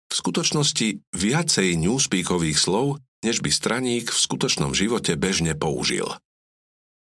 V 0.09 0.13
skutočnosti 0.15 1.05
viacej 1.13 1.77
newspeakových 1.77 2.57
slov 2.57 3.03
než 3.25 3.43
by 3.43 3.51
straník 3.51 4.11
v 4.11 4.19
skutočnom 4.19 4.73
živote 4.75 5.19
bežne 5.19 5.59
použil. 5.59 6.07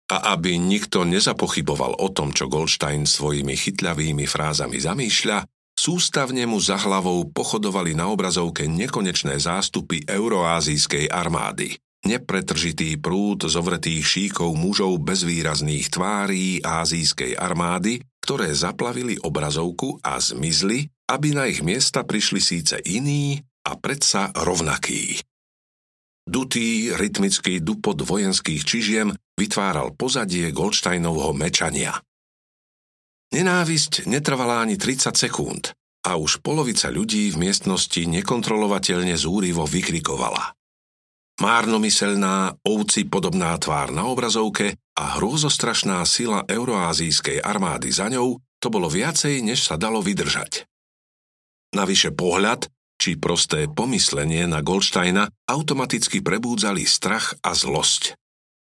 A 0.06 0.38
aby 0.38 0.54
nikto 0.54 1.02
nezapochyboval 1.02 1.98
o 1.98 2.08
tom, 2.14 2.30
čo 2.30 2.46
Goldstein 2.46 3.10
svojimi 3.10 3.58
chytľavými 3.58 4.22
frázami 4.24 4.78
zamýšľa, 4.78 5.42
sústavne 5.74 6.46
mu 6.46 6.62
za 6.62 6.78
hlavou 6.78 7.26
pochodovali 7.34 7.98
na 7.98 8.06
obrazovke 8.08 8.70
nekonečné 8.70 9.36
zástupy 9.42 10.06
euroázijskej 10.06 11.10
armády. 11.10 11.74
Nepretržitý 12.06 13.02
prúd 13.02 13.50
zovretých 13.50 14.06
šíkov 14.06 14.54
mužov 14.54 15.02
bezvýrazných 15.02 15.90
tvárí 15.90 16.62
ázijskej 16.62 17.34
armády, 17.34 17.98
ktoré 18.22 18.54
zaplavili 18.54 19.18
obrazovku 19.18 19.98
a 20.06 20.22
zmizli, 20.22 20.86
aby 21.10 21.34
na 21.34 21.50
ich 21.50 21.66
miesta 21.66 22.06
prišli 22.06 22.38
síce 22.38 22.78
iní 22.86 23.42
a 23.66 23.74
predsa 23.74 24.30
rovnakí. 24.38 25.18
Dutý, 26.26 26.90
rytmický 26.90 27.62
dupot 27.62 27.94
vojenských 27.94 28.66
čižiem 28.66 29.14
vytváral 29.38 29.94
pozadie 29.94 30.50
Goldsteinovho 30.50 31.30
mečania. 31.30 31.94
Nenávisť 33.30 34.10
netrvala 34.10 34.66
ani 34.66 34.74
30 34.74 35.14
sekúnd 35.14 35.70
a 36.02 36.18
už 36.18 36.42
polovica 36.42 36.90
ľudí 36.90 37.30
v 37.30 37.46
miestnosti 37.46 37.98
nekontrolovateľne 37.98 39.14
zúrivo 39.14 39.66
vykrikovala. 39.66 40.54
Márnomyselná, 41.42 42.58
ovci 42.64 43.06
podobná 43.06 43.54
tvár 43.60 43.94
na 43.94 44.08
obrazovke 44.10 44.74
a 44.98 45.20
hrôzostrašná 45.20 46.02
sila 46.08 46.42
euroázijskej 46.48 47.38
armády 47.44 47.92
za 47.92 48.10
ňou 48.10 48.40
to 48.58 48.66
bolo 48.72 48.88
viacej, 48.88 49.44
než 49.44 49.62
sa 49.62 49.76
dalo 49.76 50.00
vydržať. 50.00 50.64
Navyše 51.76 52.16
pohľad, 52.16 52.72
či 52.96 53.20
prosté 53.20 53.68
pomyslenie 53.68 54.48
na 54.48 54.64
Goldsteina 54.64 55.28
automaticky 55.46 56.24
prebúdzali 56.24 56.88
strach 56.88 57.36
a 57.44 57.52
zlosť. 57.52 58.16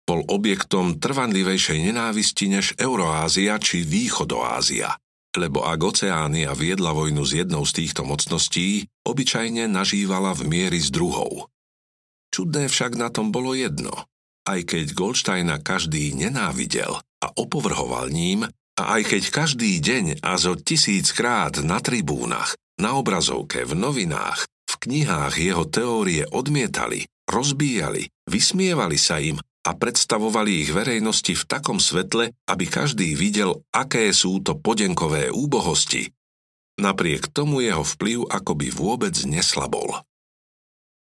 Bol 0.06 0.22
objektom 0.26 1.02
trvanlivejšej 1.02 1.92
nenávisti 1.92 2.46
než 2.48 2.74
Euroázia 2.78 3.58
či 3.58 3.82
Východoázia, 3.82 4.94
lebo 5.36 5.66
ak 5.66 5.80
Oceánia 5.82 6.54
viedla 6.56 6.94
vojnu 6.94 7.26
s 7.26 7.36
jednou 7.36 7.66
z 7.66 7.84
týchto 7.84 8.06
mocností, 8.06 8.86
obyčajne 9.04 9.66
nažívala 9.66 10.32
v 10.32 10.46
miery 10.46 10.78
s 10.78 10.94
druhou. 10.94 11.50
Čudné 12.30 12.70
však 12.70 12.94
na 12.94 13.10
tom 13.10 13.34
bolo 13.34 13.52
jedno. 13.52 14.06
Aj 14.46 14.60
keď 14.62 14.94
Goldsteina 14.94 15.58
každý 15.58 16.14
nenávidel 16.14 17.02
a 17.02 17.26
opovrhoval 17.34 18.08
ním, 18.14 18.46
a 18.76 19.00
aj 19.00 19.02
keď 19.08 19.22
každý 19.32 19.80
deň 19.80 20.20
a 20.20 20.36
zo 20.36 20.52
tisíckrát 20.52 21.64
na 21.64 21.80
tribúnach 21.80 22.54
na 22.76 22.96
obrazovke, 22.96 23.64
v 23.64 23.72
novinách, 23.76 24.44
v 24.68 24.74
knihách 24.84 25.34
jeho 25.40 25.64
teórie 25.64 26.28
odmietali, 26.28 27.08
rozbíjali, 27.28 28.08
vysmievali 28.28 28.98
sa 29.00 29.20
im 29.20 29.40
a 29.66 29.70
predstavovali 29.74 30.62
ich 30.62 30.70
verejnosti 30.70 31.34
v 31.34 31.44
takom 31.48 31.82
svetle, 31.82 32.30
aby 32.46 32.64
každý 32.70 33.18
videl, 33.18 33.66
aké 33.74 34.14
sú 34.14 34.38
to 34.38 34.54
podenkové 34.54 35.32
úbohosti. 35.34 36.14
Napriek 36.76 37.32
tomu 37.32 37.64
jeho 37.64 37.82
vplyv 37.82 38.28
akoby 38.28 38.68
vôbec 38.70 39.16
neslabol. 39.26 40.04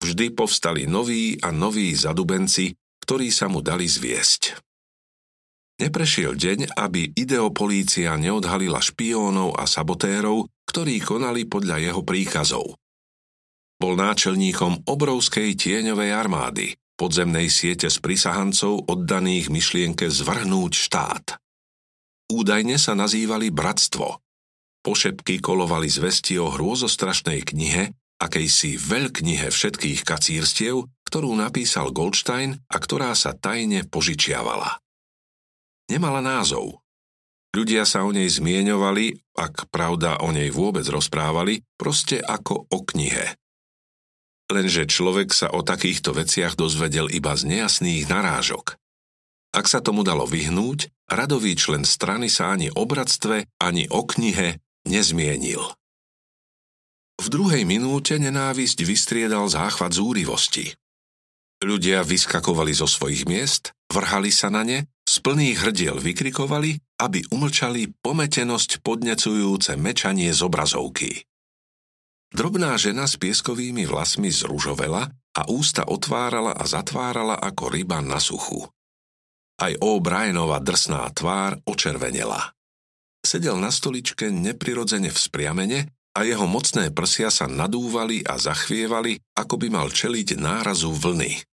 Vždy 0.03 0.35
povstali 0.35 0.91
noví 0.91 1.39
a 1.41 1.55
noví 1.55 1.95
zadubenci, 1.95 2.75
ktorí 3.07 3.31
sa 3.31 3.47
mu 3.47 3.63
dali 3.63 3.87
zviesť. 3.87 4.59
Neprešiel 5.79 6.35
deň, 6.35 6.75
aby 6.79 7.15
ideopolícia 7.15 8.15
neodhalila 8.19 8.83
špiónov 8.83 9.57
a 9.57 9.65
sabotérov, 9.67 10.51
ktorí 10.73 11.05
konali 11.05 11.45
podľa 11.45 11.77
jeho 11.85 12.01
príkazov. 12.01 12.81
Bol 13.77 13.93
náčelníkom 14.01 14.89
obrovskej 14.89 15.53
tieňovej 15.53 16.11
armády, 16.17 16.73
podzemnej 16.97 17.53
siete 17.53 17.93
s 17.93 18.01
prisahancov 18.01 18.89
oddaných 18.89 19.53
myšlienke 19.53 20.09
zvrhnúť 20.09 20.73
štát. 20.73 21.27
Údajne 22.33 22.81
sa 22.81 22.97
nazývali 22.97 23.53
Bratstvo. 23.53 24.17
Pošepky 24.81 25.45
kolovali 25.45 25.93
zvesti 25.93 26.41
o 26.41 26.49
hrôzostrašnej 26.49 27.45
knihe, 27.45 27.93
akejsi 28.17 28.81
veľknihe 28.81 29.53
všetkých 29.53 30.09
kacírstiev, 30.09 30.89
ktorú 31.05 31.37
napísal 31.37 31.93
Goldstein 31.93 32.57
a 32.73 32.77
ktorá 32.81 33.13
sa 33.13 33.37
tajne 33.37 33.85
požičiavala. 33.85 34.81
Nemala 35.93 36.25
názov. 36.25 36.82
Ľudia 37.53 37.85
sa 37.85 38.09
o 38.09 38.11
nej 38.17 38.33
zmieňovali, 38.33 39.37
ak 39.37 39.69
pravda 39.69 40.25
o 40.25 40.33
nej 40.33 40.49
vôbec 40.49 40.89
rozprávali, 40.89 41.61
proste 41.77 42.17
ako 42.17 42.65
o 42.73 42.79
knihe. 42.81 43.37
Lenže 44.49 44.89
človek 44.89 45.37
sa 45.37 45.53
o 45.53 45.61
takýchto 45.61 46.17
veciach 46.17 46.57
dozvedel 46.57 47.13
iba 47.13 47.37
z 47.37 47.49
nejasných 47.49 48.09
narážok. 48.09 48.77
Ak 49.53 49.69
sa 49.69 49.85
tomu 49.85 50.01
dalo 50.01 50.25
vyhnúť, 50.25 50.89
radový 51.13 51.53
člen 51.53 51.85
strany 51.85 52.33
sa 52.33 52.57
ani 52.57 52.73
o 52.73 52.89
bratstve, 52.89 53.45
ani 53.61 53.85
o 53.93 54.01
knihe 54.01 54.57
nezmienil. 54.89 55.61
V 57.21 57.27
druhej 57.29 57.69
minúte 57.69 58.17
nenávisť 58.17 58.83
vystriedal 58.83 59.45
záchvat 59.53 59.93
zúrivosti. 59.93 60.73
Ľudia 61.63 62.03
vyskakovali 62.03 62.75
zo 62.75 62.91
svojich 62.91 63.23
miest, 63.31 63.71
vrhali 63.87 64.35
sa 64.35 64.51
na 64.51 64.67
ne, 64.67 64.91
z 65.07 65.15
plných 65.23 65.63
hrdiel 65.63 65.95
vykrikovali, 66.03 66.83
aby 66.99 67.23
umlčali 67.31 67.95
pometenosť 68.03 68.83
podnecujúce 68.83 69.79
mečanie 69.79 70.35
z 70.35 70.43
obrazovky. 70.43 71.23
Drobná 72.35 72.75
žena 72.83 73.07
s 73.07 73.15
pieskovými 73.15 73.87
vlasmi 73.87 74.35
zružovela 74.35 75.07
a 75.39 75.43
ústa 75.47 75.87
otvárala 75.87 76.51
a 76.51 76.67
zatvárala 76.67 77.39
ako 77.39 77.71
ryba 77.71 78.03
na 78.03 78.19
suchu. 78.19 78.67
Aj 79.63 79.71
O'Brienova 79.79 80.59
drsná 80.59 81.07
tvár 81.15 81.63
očervenela. 81.63 82.59
Sedel 83.23 83.55
na 83.63 83.71
stoličke 83.71 84.35
neprirodzene 84.35 85.15
vzpriamene 85.15 85.87
a 86.19 86.27
jeho 86.27 86.51
mocné 86.51 86.91
prsia 86.91 87.31
sa 87.31 87.47
nadúvali 87.47 88.27
a 88.27 88.35
zachvievali, 88.35 89.23
ako 89.39 89.55
by 89.63 89.69
mal 89.71 89.89
čeliť 89.95 90.43
nárazu 90.43 90.91
vlny. 90.91 91.52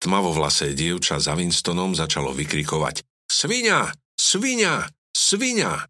Tmavovlasé 0.00 0.72
dievča 0.72 1.20
za 1.20 1.36
Winstonom 1.36 1.92
začalo 1.92 2.32
vykrikovať 2.32 3.04
Svinia! 3.28 3.92
Svinia! 4.16 4.88
Svinia! 5.12 5.84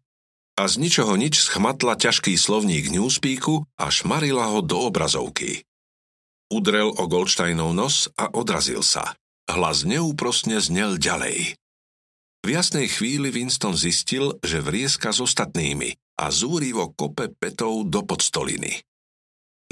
A 0.59 0.63
z 0.67 0.83
ničoho 0.83 1.15
nič 1.15 1.39
schmatla 1.41 1.95
ťažký 1.95 2.35
slovník 2.35 2.91
newspeaku 2.91 3.65
a 3.79 3.87
šmarila 3.87 4.51
ho 4.51 4.59
do 4.59 4.77
obrazovky. 4.83 5.63
Udrel 6.51 6.91
o 6.91 7.07
Goldsteinov 7.07 7.71
nos 7.71 8.11
a 8.19 8.27
odrazil 8.35 8.83
sa. 8.83 9.15
Hlas 9.47 9.87
neúprostne 9.87 10.59
znel 10.59 10.99
ďalej. 10.99 11.55
V 12.43 12.47
jasnej 12.51 12.91
chvíli 12.91 13.31
Winston 13.31 13.79
zistil, 13.79 14.35
že 14.43 14.59
vrieska 14.59 15.15
s 15.15 15.23
ostatnými 15.23 15.95
a 16.19 16.27
zúrivo 16.29 16.91
kope 16.93 17.31
petov 17.31 17.87
do 17.87 18.03
podstoliny. 18.03 18.83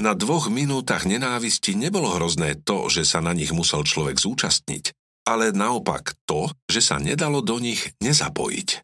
Na 0.00 0.16
dvoch 0.16 0.48
minútach 0.48 1.04
nenávisti 1.04 1.76
nebolo 1.76 2.16
hrozné 2.16 2.56
to, 2.64 2.88
že 2.88 3.04
sa 3.04 3.20
na 3.20 3.36
nich 3.36 3.52
musel 3.52 3.84
človek 3.84 4.16
zúčastniť, 4.16 4.96
ale 5.28 5.52
naopak 5.52 6.16
to, 6.24 6.48
že 6.72 6.80
sa 6.80 6.96
nedalo 6.96 7.44
do 7.44 7.60
nich 7.60 7.84
nezapojiť. 8.00 8.80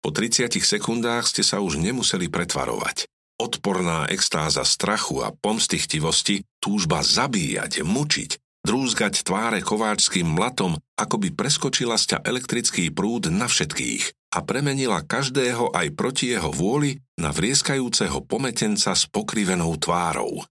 Po 0.00 0.08
30 0.08 0.48
sekundách 0.64 1.28
ste 1.28 1.44
sa 1.44 1.60
už 1.60 1.76
nemuseli 1.76 2.32
pretvarovať. 2.32 3.04
Odporná 3.36 4.08
extáza 4.08 4.64
strachu 4.64 5.20
a 5.20 5.28
pomstichtivosti, 5.28 6.48
túžba 6.56 7.04
zabíjať, 7.04 7.84
mučiť, 7.84 8.64
drúzgať 8.64 9.28
tváre 9.28 9.60
kováčským 9.60 10.24
mlatom, 10.24 10.80
ako 10.96 11.20
by 11.20 11.36
preskočila 11.36 12.00
sťa 12.00 12.24
elektrický 12.24 12.88
prúd 12.88 13.28
na 13.28 13.44
všetkých 13.44 14.23
a 14.34 14.42
premenila 14.42 14.98
každého 15.06 15.70
aj 15.70 15.94
proti 15.94 16.34
jeho 16.34 16.50
vôli 16.50 16.98
na 17.14 17.30
vrieskajúceho 17.30 18.26
pometenca 18.26 18.90
s 18.90 19.06
pokrivenou 19.06 19.78
tvárou. 19.78 20.42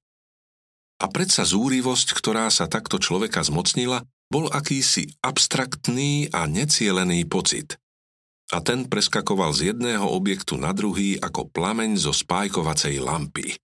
A 1.03 1.05
predsa 1.11 1.43
zúrivosť, 1.43 2.15
ktorá 2.15 2.47
sa 2.47 2.71
takto 2.71 2.95
človeka 2.95 3.43
zmocnila, 3.43 4.07
bol 4.31 4.47
akýsi 4.47 5.11
abstraktný 5.19 6.31
a 6.31 6.47
necielený 6.47 7.27
pocit. 7.27 7.75
A 8.55 8.63
ten 8.63 8.87
preskakoval 8.87 9.51
z 9.51 9.75
jedného 9.75 10.07
objektu 10.07 10.55
na 10.55 10.71
druhý 10.71 11.19
ako 11.19 11.51
plameň 11.51 11.99
zo 11.99 12.15
spájkovacej 12.15 13.03
lampy. 13.03 13.59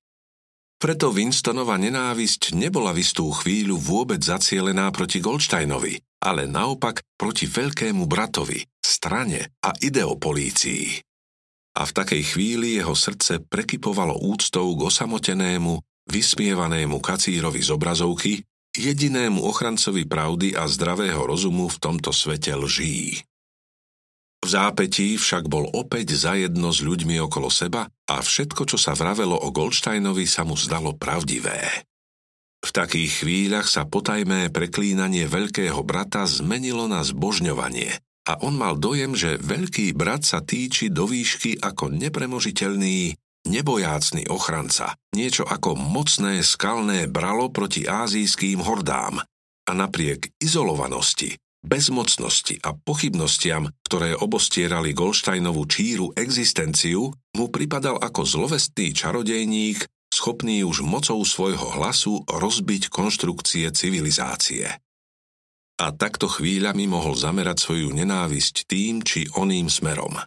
Preto 0.80 1.12
Winstonova 1.12 1.76
nenávisť 1.76 2.56
nebola 2.56 2.96
v 2.96 3.04
istú 3.04 3.28
chvíľu 3.32 3.76
vôbec 3.80 4.20
zacielená 4.20 4.92
proti 4.96 5.20
Goldsteinovi, 5.20 6.00
ale 6.20 6.48
naopak 6.48 7.04
proti 7.16 7.48
veľkému 7.48 8.04
bratovi, 8.06 8.64
strane 8.84 9.56
a 9.64 9.72
ideopolícii. 9.80 11.04
A 11.80 11.88
v 11.88 11.96
takej 11.96 12.24
chvíli 12.36 12.76
jeho 12.76 12.92
srdce 12.92 13.40
prekypovalo 13.40 14.20
úctou 14.20 14.76
k 14.76 14.82
osamotenému, 14.84 15.80
vysmievanému 16.12 17.00
kacírovi 17.00 17.64
z 17.64 17.70
obrazovky, 17.72 18.44
jedinému 18.76 19.40
ochrancovi 19.46 20.04
pravdy 20.04 20.60
a 20.60 20.68
zdravého 20.68 21.24
rozumu 21.24 21.72
v 21.72 21.78
tomto 21.80 22.12
svete 22.12 22.52
lží. 22.54 23.24
V 24.40 24.48
zápetí 24.48 25.20
však 25.20 25.52
bol 25.52 25.68
opäť 25.76 26.16
zajedno 26.16 26.72
s 26.72 26.80
ľuďmi 26.80 27.20
okolo 27.28 27.52
seba 27.52 27.92
a 28.08 28.16
všetko, 28.24 28.72
čo 28.72 28.78
sa 28.80 28.96
vravelo 28.96 29.36
o 29.36 29.52
Goldsteinovi, 29.52 30.24
sa 30.24 30.48
mu 30.48 30.56
zdalo 30.56 30.96
pravdivé. 30.96 31.89
V 32.60 32.70
takých 32.76 33.24
chvíľach 33.24 33.72
sa 33.72 33.88
potajmé 33.88 34.52
preklínanie 34.52 35.26
veľkého 35.32 35.80
brata 35.82 36.28
zmenilo 36.28 36.92
na 36.92 37.02
zbožňovanie 37.08 37.96
a 38.30 38.38
on 38.46 38.54
mal 38.54 38.78
dojem, 38.78 39.18
že 39.18 39.42
veľký 39.42 39.98
brat 39.98 40.22
sa 40.22 40.44
týči 40.46 40.94
do 40.94 41.10
výšky 41.10 41.58
ako 41.58 41.90
nepremožiteľný, 41.90 43.18
nebojácný 43.50 44.30
ochranca, 44.30 44.94
niečo 45.18 45.48
ako 45.48 45.74
mocné 45.74 46.46
skalné 46.46 47.10
bralo 47.10 47.50
proti 47.50 47.90
ázijským 47.90 48.62
hordám 48.62 49.24
a 49.66 49.72
napriek 49.72 50.30
izolovanosti, 50.38 51.42
bezmocnosti 51.66 52.62
a 52.62 52.78
pochybnostiam, 52.78 53.72
ktoré 53.88 54.14
obostierali 54.14 54.94
Golštajnovú 54.94 55.66
číru 55.66 56.14
existenciu, 56.14 57.10
mu 57.10 57.46
pripadal 57.50 57.98
ako 57.98 58.22
zlovestný 58.30 58.94
čarodejník, 58.94 59.90
schopný 60.20 60.68
už 60.68 60.84
mocou 60.84 61.24
svojho 61.24 61.80
hlasu 61.80 62.28
rozbiť 62.28 62.92
konštrukcie 62.92 63.72
civilizácie. 63.72 64.68
A 65.80 65.96
takto 65.96 66.28
chvíľami 66.28 66.92
mohol 66.92 67.16
zamerať 67.16 67.64
svoju 67.64 67.96
nenávisť 67.96 68.68
tým 68.68 69.00
či 69.00 69.32
oným 69.40 69.72
smerom. 69.72 70.20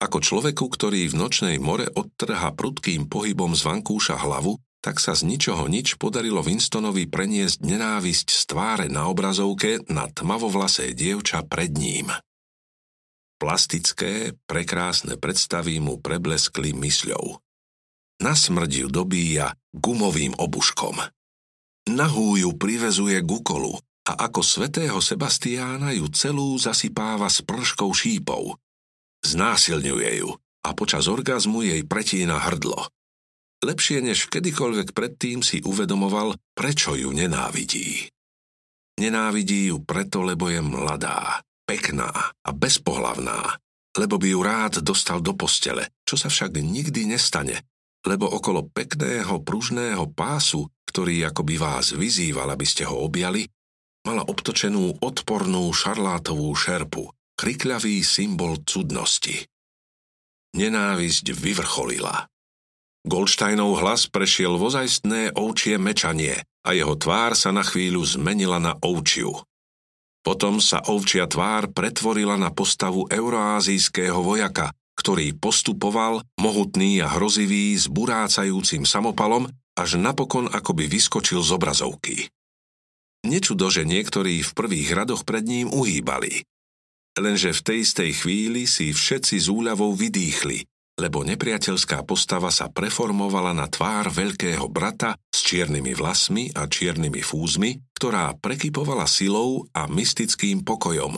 Ako 0.00 0.20
človeku, 0.20 0.68
ktorý 0.68 1.08
v 1.08 1.16
nočnej 1.16 1.56
more 1.56 1.88
odtrha 1.88 2.52
prudkým 2.52 3.08
pohybom 3.08 3.56
z 3.56 3.64
vankúša 3.64 4.20
hlavu, 4.20 4.60
tak 4.80 4.96
sa 4.96 5.12
z 5.12 5.28
ničoho 5.28 5.68
nič 5.68 6.00
podarilo 6.00 6.40
Winstonovi 6.40 7.08
preniesť 7.08 7.64
nenávisť 7.64 8.28
z 8.32 8.42
tváre 8.48 8.86
na 8.88 9.08
obrazovke 9.08 9.80
na 9.92 10.08
tmavovlasé 10.08 10.96
dievča 10.96 11.44
pred 11.44 11.72
ním. 11.76 12.08
Plastické, 13.40 14.36
prekrásne 14.44 15.16
predstavy 15.16 15.80
mu 15.80 15.96
prebleskli 16.00 16.76
mysľou. 16.76 17.40
Na 18.20 18.36
smrť 18.36 18.86
ju 18.86 18.88
dobíja 18.92 19.56
gumovým 19.72 20.36
obuškom. 20.36 21.00
Nahú 21.90 22.36
ju 22.36 22.52
privezuje 22.54 23.18
k 23.24 23.28
ukolu 23.28 23.74
a 24.06 24.12
ako 24.28 24.44
svetého 24.44 25.00
Sebastiána 25.00 25.96
ju 25.96 26.06
celú 26.12 26.54
zasypáva 26.60 27.32
s 27.32 27.40
prškou 27.40 27.90
šípov. 27.96 28.60
Znásilňuje 29.24 30.20
ju 30.20 30.30
a 30.60 30.68
počas 30.76 31.08
orgazmu 31.08 31.64
jej 31.64 31.82
pretína 31.88 32.36
hrdlo– 32.36 32.84
Lepšie 33.60 34.00
než 34.00 34.32
kedykoľvek 34.32 34.96
predtým 34.96 35.44
si 35.44 35.60
uvedomoval, 35.60 36.32
prečo 36.56 36.96
ju 36.96 37.12
nenávidí. 37.12 38.08
Nenávidí 38.96 39.68
ju 39.68 39.84
preto, 39.84 40.24
lebo 40.24 40.48
je 40.48 40.64
mladá, 40.64 41.44
pekná 41.68 42.08
a 42.40 42.50
bezpohlavná, 42.56 43.60
lebo 44.00 44.16
by 44.16 44.28
ju 44.32 44.40
rád 44.40 44.74
dostal 44.80 45.20
do 45.20 45.36
postele, 45.36 45.92
čo 46.08 46.16
sa 46.16 46.32
však 46.32 46.56
nikdy 46.56 47.04
nestane, 47.12 47.60
lebo 48.04 48.28
okolo 48.28 48.68
pekného 48.72 49.44
pružného 49.44 50.08
pásu, 50.16 50.68
ktorý 50.88 51.28
by 51.30 51.56
vás 51.60 51.92
vyzýval, 51.92 52.48
aby 52.50 52.66
ste 52.66 52.88
ho 52.88 53.04
objali, 53.04 53.46
mala 54.02 54.24
obtočenú 54.24 54.96
odpornú 55.04 55.68
šarlátovú 55.70 56.48
šerpu, 56.56 57.12
krikľavý 57.36 58.00
symbol 58.00 58.60
cudnosti. 58.64 59.44
Nenávisť 60.56 61.30
vyvrcholila. 61.36 62.26
Goldsteinov 63.00 63.80
hlas 63.80 64.12
prešiel 64.12 64.60
vozajstné 64.60 65.32
ovčie 65.32 65.80
mečanie 65.80 66.36
a 66.66 66.76
jeho 66.76 66.96
tvár 67.00 67.32
sa 67.32 67.48
na 67.48 67.64
chvíľu 67.64 68.04
zmenila 68.04 68.60
na 68.60 68.76
ovčiu. 68.76 69.40
Potom 70.20 70.60
sa 70.60 70.84
ovčia 70.84 71.24
tvár 71.24 71.72
pretvorila 71.72 72.36
na 72.36 72.52
postavu 72.52 73.08
euroázijského 73.08 74.20
vojaka, 74.20 74.68
ktorý 75.00 75.32
postupoval, 75.32 76.20
mohutný 76.36 77.00
a 77.00 77.08
hrozivý, 77.16 77.72
s 77.72 77.88
burácajúcim 77.88 78.84
samopalom, 78.84 79.48
až 79.72 79.96
napokon 79.96 80.52
akoby 80.52 80.92
vyskočil 80.92 81.40
z 81.40 81.50
obrazovky. 81.56 82.28
Nečudo, 83.24 83.72
že 83.72 83.88
niektorí 83.88 84.44
v 84.44 84.52
prvých 84.52 84.92
radoch 84.92 85.24
pred 85.24 85.44
ním 85.48 85.72
uhýbali. 85.72 86.44
Lenže 87.16 87.56
v 87.56 87.64
tej 87.64 87.78
istej 87.88 88.10
chvíli 88.20 88.68
si 88.68 88.92
všetci 88.92 89.40
z 89.40 89.48
úľavou 89.48 89.96
vydýchli, 89.96 90.68
lebo 91.00 91.24
nepriateľská 91.24 92.04
postava 92.04 92.52
sa 92.52 92.68
preformovala 92.68 93.56
na 93.56 93.72
tvár 93.72 94.12
veľkého 94.12 94.68
brata 94.68 95.16
s 95.32 95.40
čiernymi 95.48 95.96
vlasmi 95.96 96.52
a 96.52 96.68
čiernymi 96.68 97.24
fúzmi, 97.24 97.80
ktorá 97.96 98.36
prekypovala 98.36 99.08
silou 99.08 99.64
a 99.72 99.88
mystickým 99.88 100.60
pokojom 100.60 101.16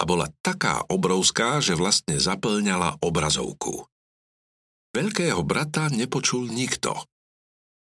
a 0.00 0.02
bola 0.08 0.32
taká 0.40 0.80
obrovská, 0.88 1.60
že 1.60 1.76
vlastne 1.76 2.16
zaplňala 2.16 3.04
obrazovku. 3.04 3.84
Veľkého 4.96 5.44
brata 5.44 5.92
nepočul 5.92 6.48
nikto. 6.48 6.96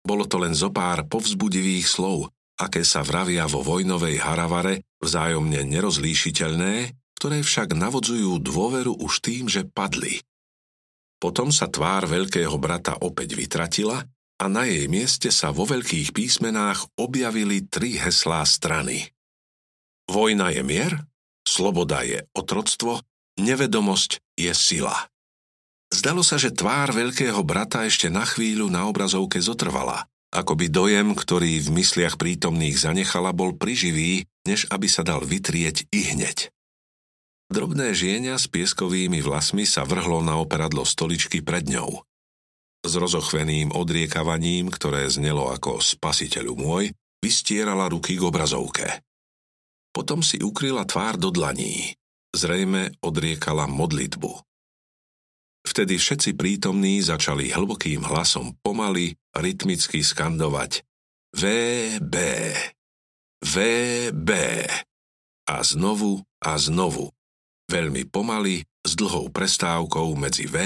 Bolo 0.04 0.28
to 0.28 0.44
len 0.44 0.52
zo 0.52 0.70
pár 0.70 1.08
povzbudivých 1.08 1.88
slov, 1.88 2.28
aké 2.60 2.84
sa 2.84 3.02
vravia 3.02 3.48
vo 3.48 3.64
vojnovej 3.64 4.20
haravare, 4.20 4.84
vzájomne 5.00 5.64
nerozlíšiteľné, 5.66 6.94
ktoré 7.16 7.40
však 7.42 7.74
navodzujú 7.74 8.38
dôveru 8.44 9.00
už 9.00 9.14
tým, 9.24 9.48
že 9.48 9.64
padli– 9.64 10.20
potom 11.22 11.54
sa 11.54 11.70
tvár 11.70 12.10
veľkého 12.10 12.58
brata 12.58 12.98
opäť 12.98 13.38
vytratila 13.38 14.02
a 14.42 14.46
na 14.50 14.66
jej 14.66 14.90
mieste 14.90 15.30
sa 15.30 15.54
vo 15.54 15.70
veľkých 15.70 16.18
písmenách 16.18 16.90
objavili 16.98 17.62
tri 17.70 17.94
heslá 18.02 18.42
strany. 18.42 19.06
Vojna 20.10 20.50
je 20.50 20.66
mier, 20.66 20.98
sloboda 21.52 22.08
je 22.08 22.24
otroctvo, 22.32 23.04
nevedomosť 23.36 24.24
je 24.40 24.52
sila. 24.56 24.96
Zdalo 25.92 26.24
sa, 26.24 26.40
že 26.40 26.56
tvár 26.56 26.96
veľkého 26.96 27.44
brata 27.44 27.84
ešte 27.84 28.08
na 28.08 28.24
chvíľu 28.24 28.72
na 28.72 28.88
obrazovke 28.88 29.44
zotrvala, 29.44 30.08
ako 30.32 30.56
by 30.56 30.72
dojem, 30.72 31.12
ktorý 31.12 31.60
v 31.60 31.84
mysliach 31.84 32.16
prítomných 32.16 32.80
zanechala, 32.80 33.36
bol 33.36 33.52
priživý, 33.60 34.24
než 34.48 34.72
aby 34.72 34.88
sa 34.88 35.04
dal 35.04 35.20
vytrieť 35.28 35.92
i 35.92 36.16
hneď. 36.16 36.48
Drobné 37.52 37.92
žienia 37.92 38.40
s 38.40 38.48
pieskovými 38.48 39.20
vlasmi 39.20 39.68
sa 39.68 39.84
vrhlo 39.84 40.24
na 40.24 40.40
operadlo 40.40 40.88
stoličky 40.88 41.44
pred 41.44 41.68
ňou. 41.68 42.00
S 42.88 42.96
rozochveným 42.96 43.76
odriekavaním, 43.76 44.72
ktoré 44.72 45.12
znelo 45.12 45.52
ako 45.52 45.84
spasiteľu 45.84 46.56
môj, 46.56 46.96
vystierala 47.20 47.92
ruky 47.92 48.16
k 48.16 48.24
obrazovke. 48.24 49.04
Potom 49.92 50.24
si 50.24 50.40
ukryla 50.40 50.88
tvár 50.88 51.20
do 51.20 51.30
dlaní. 51.30 51.96
Zrejme 52.32 52.96
odriekala 53.04 53.68
modlitbu. 53.68 54.32
Vtedy 55.68 56.00
všetci 56.00 56.34
prítomní 56.34 57.04
začali 57.04 57.54
hlbokým 57.54 58.02
hlasom 58.08 58.58
pomaly, 58.66 59.20
rytmicky 59.36 60.02
skandovať 60.02 60.82
VB, 61.38 62.16
VB 63.46 64.30
a 65.48 65.56
znovu 65.62 66.24
a 66.42 66.58
znovu 66.58 67.14
veľmi 67.72 68.04
pomaly, 68.12 68.68
s 68.84 68.92
dlhou 69.00 69.32
prestávkou 69.32 70.12
medzi 70.20 70.50
V 70.52 70.58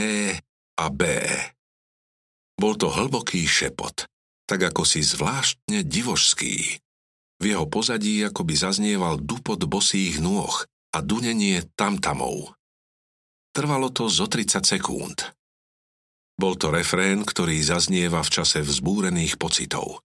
a 0.79 0.85
B. 0.89 1.01
Bol 2.57 2.73
to 2.79 2.89
hlboký 2.89 3.45
šepot, 3.45 4.09
tak 4.49 4.73
ako 4.73 4.81
si 4.87 5.05
zvláštne 5.05 5.85
divožský. 5.85 6.81
V 7.39 7.43
jeho 7.51 7.67
pozadí 7.67 8.23
akoby 8.23 8.55
zaznieval 8.55 9.19
dupot 9.19 9.59
bosých 9.67 10.23
nôh 10.23 10.53
a 10.95 10.97
dunenie 11.03 11.67
tamtamov. 11.75 12.55
Trvalo 13.51 13.91
to 13.91 14.07
zo 14.07 14.27
30 14.27 14.63
sekúnd. 14.63 15.35
Bol 16.35 16.59
to 16.59 16.71
refrén, 16.71 17.23
ktorý 17.23 17.55
zaznieva 17.63 18.19
v 18.19 18.29
čase 18.31 18.59
vzbúrených 18.59 19.39
pocitov. 19.39 20.03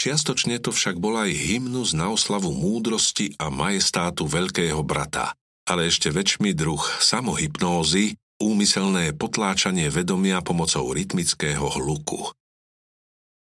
Čiastočne 0.00 0.58
to 0.58 0.74
však 0.74 0.98
bol 0.98 1.14
aj 1.14 1.30
hymnus 1.30 1.94
na 1.94 2.10
oslavu 2.10 2.50
múdrosti 2.50 3.36
a 3.38 3.52
majestátu 3.52 4.26
veľkého 4.26 4.80
brata, 4.82 5.36
ale 5.68 5.86
ešte 5.86 6.10
väčší 6.10 6.56
druh 6.56 6.80
samohypnózy, 6.80 8.18
úmyselné 8.40 9.12
potláčanie 9.14 9.92
vedomia 9.92 10.40
pomocou 10.40 10.90
rytmického 10.90 11.68
hluku. 11.78 12.32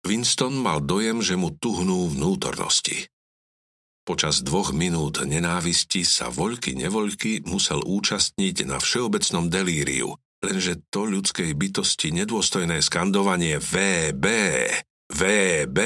Winston 0.06 0.54
mal 0.58 0.82
dojem, 0.82 1.24
že 1.24 1.38
mu 1.38 1.54
tuhnú 1.54 2.10
vnútornosti. 2.10 3.08
Počas 4.02 4.42
dvoch 4.42 4.74
minút 4.74 5.22
nenávisti 5.22 6.02
sa 6.02 6.26
voľky 6.26 6.74
nevoľky 6.74 7.46
musel 7.46 7.86
účastniť 7.86 8.66
na 8.66 8.82
všeobecnom 8.82 9.46
delíriu, 9.46 10.18
lenže 10.42 10.82
to 10.90 11.06
ľudskej 11.06 11.54
bytosti 11.54 12.10
nedôstojné 12.10 12.82
skandovanie 12.82 13.62
VB, 13.62 14.26
VB 15.06 15.78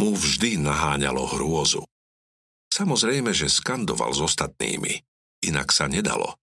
mu 0.00 0.16
vždy 0.16 0.64
naháňalo 0.64 1.28
hrôzu. 1.36 1.84
Samozrejme, 2.72 3.36
že 3.36 3.52
skandoval 3.52 4.16
s 4.16 4.20
ostatnými, 4.24 5.04
Inak 5.44 5.70
sa 5.70 5.86
nedalo. 5.86 6.40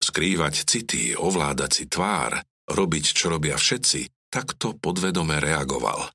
Skrývať 0.00 0.64
city, 0.64 1.12
ovládať 1.12 1.70
si 1.74 1.84
tvár, 1.90 2.40
robiť, 2.70 3.04
čo 3.12 3.28
robia 3.28 3.58
všetci, 3.58 4.30
takto 4.32 4.78
podvedome 4.78 5.42
reagoval. 5.42 6.08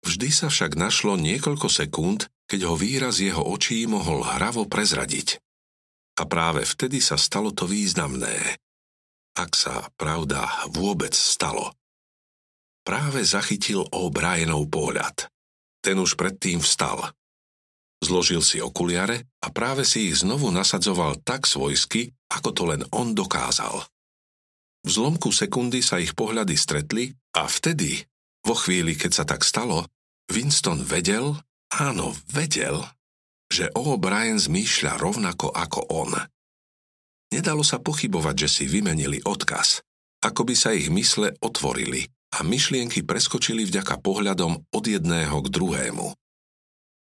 Vždy 0.00 0.28
sa 0.32 0.48
však 0.48 0.80
našlo 0.80 1.20
niekoľko 1.20 1.68
sekúnd, 1.68 2.26
keď 2.48 2.60
ho 2.66 2.74
výraz 2.74 3.20
jeho 3.20 3.44
očí 3.44 3.84
mohol 3.84 4.24
hravo 4.24 4.66
prezradiť. 4.66 5.38
A 6.20 6.26
práve 6.26 6.66
vtedy 6.66 6.98
sa 6.98 7.14
stalo 7.20 7.54
to 7.54 7.68
významné. 7.68 8.58
Ak 9.38 9.54
sa, 9.54 9.88
pravda, 9.94 10.68
vôbec 10.72 11.14
stalo. 11.14 11.72
Práve 12.82 13.22
zachytil 13.22 13.86
O'Brienov 13.92 14.66
pohľad. 14.72 15.30
Ten 15.80 15.96
už 16.00 16.16
predtým 16.18 16.60
vstal. 16.60 17.12
Zložil 18.00 18.40
si 18.40 18.58
okuliare 18.64 19.28
a 19.44 19.52
práve 19.52 19.84
si 19.84 20.08
ich 20.08 20.24
znovu 20.24 20.48
nasadzoval 20.48 21.20
tak 21.20 21.44
svojsky, 21.44 22.12
ako 22.32 22.48
to 22.56 22.62
len 22.64 22.82
on 22.96 23.12
dokázal. 23.12 23.84
V 24.80 24.88
zlomku 24.88 25.28
sekundy 25.28 25.84
sa 25.84 26.00
ich 26.00 26.16
pohľady 26.16 26.56
stretli 26.56 27.12
a 27.36 27.44
vtedy, 27.44 28.00
vo 28.44 28.54
chvíli, 28.56 28.96
keď 28.96 29.12
sa 29.12 29.24
tak 29.28 29.44
stalo, 29.44 29.86
Winston 30.30 30.80
vedel, 30.86 31.36
áno, 31.74 32.14
vedel, 32.30 32.86
že 33.50 33.68
O'Brien 33.74 34.38
zmýšľa 34.38 34.96
rovnako 35.02 35.50
ako 35.50 35.80
on. 35.90 36.14
Nedalo 37.30 37.62
sa 37.62 37.82
pochybovať, 37.82 38.46
že 38.46 38.48
si 38.48 38.64
vymenili 38.66 39.22
odkaz, 39.22 39.82
ako 40.22 40.50
by 40.50 40.54
sa 40.54 40.70
ich 40.74 40.90
mysle 40.90 41.34
otvorili 41.42 42.06
a 42.38 42.46
myšlienky 42.46 43.02
preskočili 43.02 43.66
vďaka 43.66 43.98
pohľadom 43.98 44.70
od 44.70 44.84
jedného 44.86 45.36
k 45.42 45.48
druhému. 45.50 46.06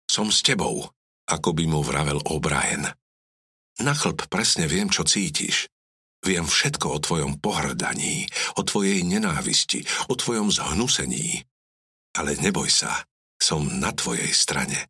Som 0.05 0.29
s 0.29 0.45
tebou, 0.45 0.89
ako 1.25 1.49
by 1.57 1.65
mu 1.65 1.81
vravel 1.81 2.21
O'Brien. 2.29 2.85
Na 3.81 3.93
chlb 3.93 4.25
presne 4.29 4.65
viem, 4.65 4.89
čo 4.89 5.05
cítiš. 5.05 5.69
Viem 6.25 6.45
všetko 6.49 6.87
o 6.97 7.03
tvojom 7.03 7.37
pohrdaní, 7.37 8.27
o 8.57 8.65
tvojej 8.65 9.05
nenávisti, 9.05 9.85
o 10.09 10.17
tvojom 10.17 10.49
zhnusení. 10.49 11.45
Ale 12.17 12.35
neboj 12.41 12.67
sa, 12.67 13.05
som 13.37 13.65
na 13.77 13.93
tvojej 13.93 14.33
strane. 14.33 14.89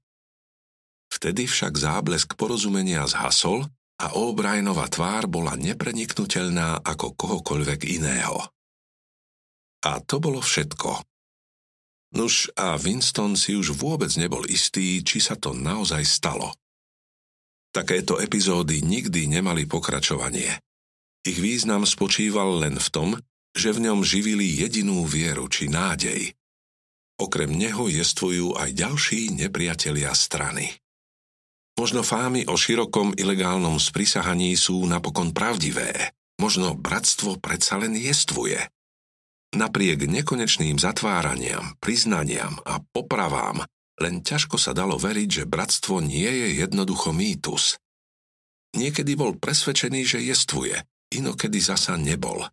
Vtedy 1.12 1.48
však 1.48 1.76
záblesk 1.76 2.36
porozumenia 2.36 3.04
zhasol 3.08 3.68
a 4.00 4.16
O'Brienova 4.16 4.88
tvár 4.88 5.28
bola 5.28 5.56
nepreniknutelná 5.60 6.84
ako 6.84 7.16
kohokoľvek 7.16 7.82
iného. 7.88 8.40
A 9.88 10.00
to 10.04 10.20
bolo 10.20 10.44
všetko, 10.44 11.04
Nuž 12.16 12.48
a 12.56 12.80
Winston 12.80 13.36
si 13.36 13.52
už 13.52 13.76
vôbec 13.76 14.08
nebol 14.16 14.48
istý, 14.48 15.04
či 15.04 15.20
sa 15.20 15.36
to 15.36 15.52
naozaj 15.52 16.08
stalo. 16.08 16.56
Takéto 17.76 18.24
epizódy 18.24 18.80
nikdy 18.80 19.28
nemali 19.28 19.68
pokračovanie. 19.68 20.56
Ich 21.28 21.44
význam 21.44 21.84
spočíval 21.84 22.64
len 22.64 22.80
v 22.80 22.88
tom, 22.88 23.10
že 23.52 23.76
v 23.76 23.84
ňom 23.92 24.00
živili 24.00 24.48
jedinú 24.48 25.04
vieru 25.04 25.52
či 25.52 25.68
nádej. 25.68 26.32
Okrem 27.20 27.52
neho 27.52 27.92
jestvujú 27.92 28.56
aj 28.56 28.72
ďalší 28.72 29.36
nepriatelia 29.36 30.16
strany. 30.16 30.72
Možno 31.76 32.00
fámy 32.00 32.48
o 32.48 32.56
širokom 32.56 33.12
ilegálnom 33.20 33.76
sprisahaní 33.76 34.56
sú 34.56 34.80
napokon 34.88 35.36
pravdivé. 35.36 36.16
Možno 36.40 36.80
bratstvo 36.80 37.44
predsa 37.44 37.76
len 37.76 38.00
jestvuje. 38.00 38.64
Napriek 39.52 40.08
nekonečným 40.08 40.80
zatváraniam, 40.80 41.76
priznaniam 41.84 42.56
a 42.64 42.80
popravám 42.80 43.68
len 44.00 44.24
ťažko 44.24 44.56
sa 44.56 44.72
dalo 44.72 44.96
veriť, 44.96 45.44
že 45.44 45.50
bratstvo 45.50 46.00
nie 46.00 46.30
je 46.30 46.64
jednoducho 46.64 47.12
mýtus. 47.12 47.76
Niekedy 48.80 49.20
bol 49.20 49.36
presvedčený, 49.36 50.02
že 50.08 50.20
jestvuje, 50.22 50.78
inokedy 51.14 51.60
zasa 51.64 51.96
nebol. 51.96 52.46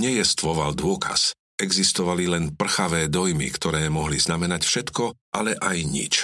Nejestvoval 0.00 0.74
dôkaz, 0.74 1.34
existovali 1.58 2.26
len 2.26 2.54
prchavé 2.54 3.06
dojmy, 3.06 3.50
ktoré 3.54 3.86
mohli 3.86 4.18
znamenať 4.18 4.66
všetko, 4.66 5.14
ale 5.34 5.54
aj 5.58 5.78
nič. 5.86 6.14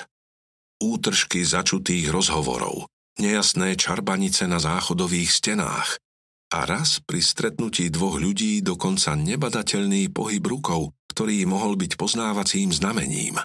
Útržky 0.80 1.44
začutých 1.44 2.10
rozhovorov, 2.10 2.88
nejasné 3.20 3.76
čarbanice 3.76 4.48
na 4.48 4.58
záchodových 4.58 5.30
stenách, 5.30 6.00
a 6.50 6.66
raz 6.66 6.98
pri 6.98 7.22
stretnutí 7.22 7.94
dvoch 7.94 8.18
ľudí 8.18 8.58
dokonca 8.58 9.14
nebadateľný 9.14 10.10
pohyb 10.10 10.42
rukou, 10.42 10.90
ktorý 11.14 11.46
mohol 11.46 11.78
byť 11.78 11.94
poznávacím 11.94 12.74
znamením. 12.74 13.38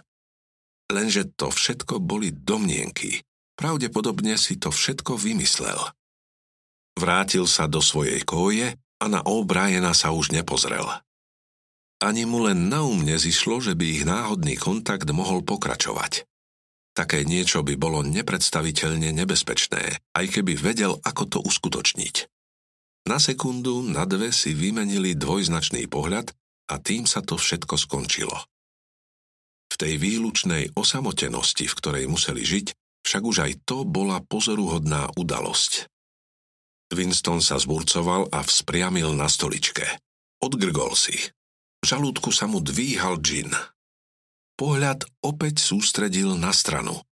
Lenže 0.89 1.29
to 1.37 1.53
všetko 1.53 2.01
boli 2.01 2.33
domnienky. 2.33 3.21
Pravdepodobne 3.53 4.37
si 4.41 4.57
to 4.57 4.73
všetko 4.73 5.21
vymyslel. 5.21 5.77
Vrátil 6.95 7.43
sa 7.43 7.67
do 7.67 7.83
svojej 7.83 8.23
koje 8.23 8.71
a 8.75 9.05
na 9.11 9.19
O'Briena 9.27 9.91
sa 9.91 10.15
už 10.15 10.31
nepozrel. 10.31 10.87
Ani 11.99 12.23
mu 12.23 12.43
len 12.43 12.71
na 12.71 12.83
um 12.83 13.03
nezišlo, 13.03 13.59
že 13.63 13.75
by 13.75 13.85
ich 13.87 14.03
náhodný 14.03 14.55
kontakt 14.59 15.07
mohol 15.11 15.43
pokračovať. 15.43 16.27
Také 16.95 17.27
niečo 17.27 17.59
by 17.59 17.75
bolo 17.75 18.07
nepredstaviteľne 18.07 19.11
nebezpečné, 19.11 19.99
aj 20.15 20.25
keby 20.31 20.55
vedel, 20.55 20.95
ako 21.03 21.23
to 21.27 21.39
uskutočniť. 21.43 22.31
Na 23.11 23.19
sekundu, 23.19 23.83
na 23.83 24.07
dve 24.07 24.31
si 24.31 24.55
vymenili 24.55 25.13
dvojznačný 25.19 25.91
pohľad 25.91 26.31
a 26.71 26.79
tým 26.79 27.03
sa 27.03 27.19
to 27.19 27.35
všetko 27.35 27.75
skončilo. 27.75 28.39
V 29.67 29.75
tej 29.75 29.99
výlučnej 29.99 30.71
osamotenosti, 30.71 31.67
v 31.67 31.77
ktorej 31.77 32.05
museli 32.07 32.47
žiť, 32.47 32.71
však 33.03 33.23
už 33.27 33.37
aj 33.43 33.53
to 33.67 33.83
bola 33.83 34.23
pozoruhodná 34.23 35.11
udalosť. 35.19 35.91
Winston 36.95 37.43
sa 37.43 37.59
zburcoval 37.59 38.31
a 38.31 38.39
vzpriamil 38.39 39.11
na 39.11 39.27
stoličke. 39.27 39.83
Odgrgol 40.39 40.95
si. 40.95 41.15
V 41.83 41.85
žalúdku 41.85 42.31
sa 42.31 42.47
mu 42.47 42.63
dvíhal 42.63 43.19
džin. 43.19 43.51
Pohľad 44.55 45.03
opäť 45.19 45.59
sústredil 45.59 46.39
na 46.39 46.55
stranu. 46.55 47.03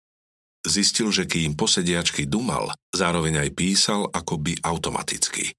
Zistil, 0.63 1.11
že 1.11 1.27
kým 1.27 1.59
posediačky 1.59 2.31
dumal, 2.31 2.71
zároveň 2.95 3.43
aj 3.43 3.51
písal 3.59 4.07
akoby 4.15 4.63
automaticky. 4.63 5.51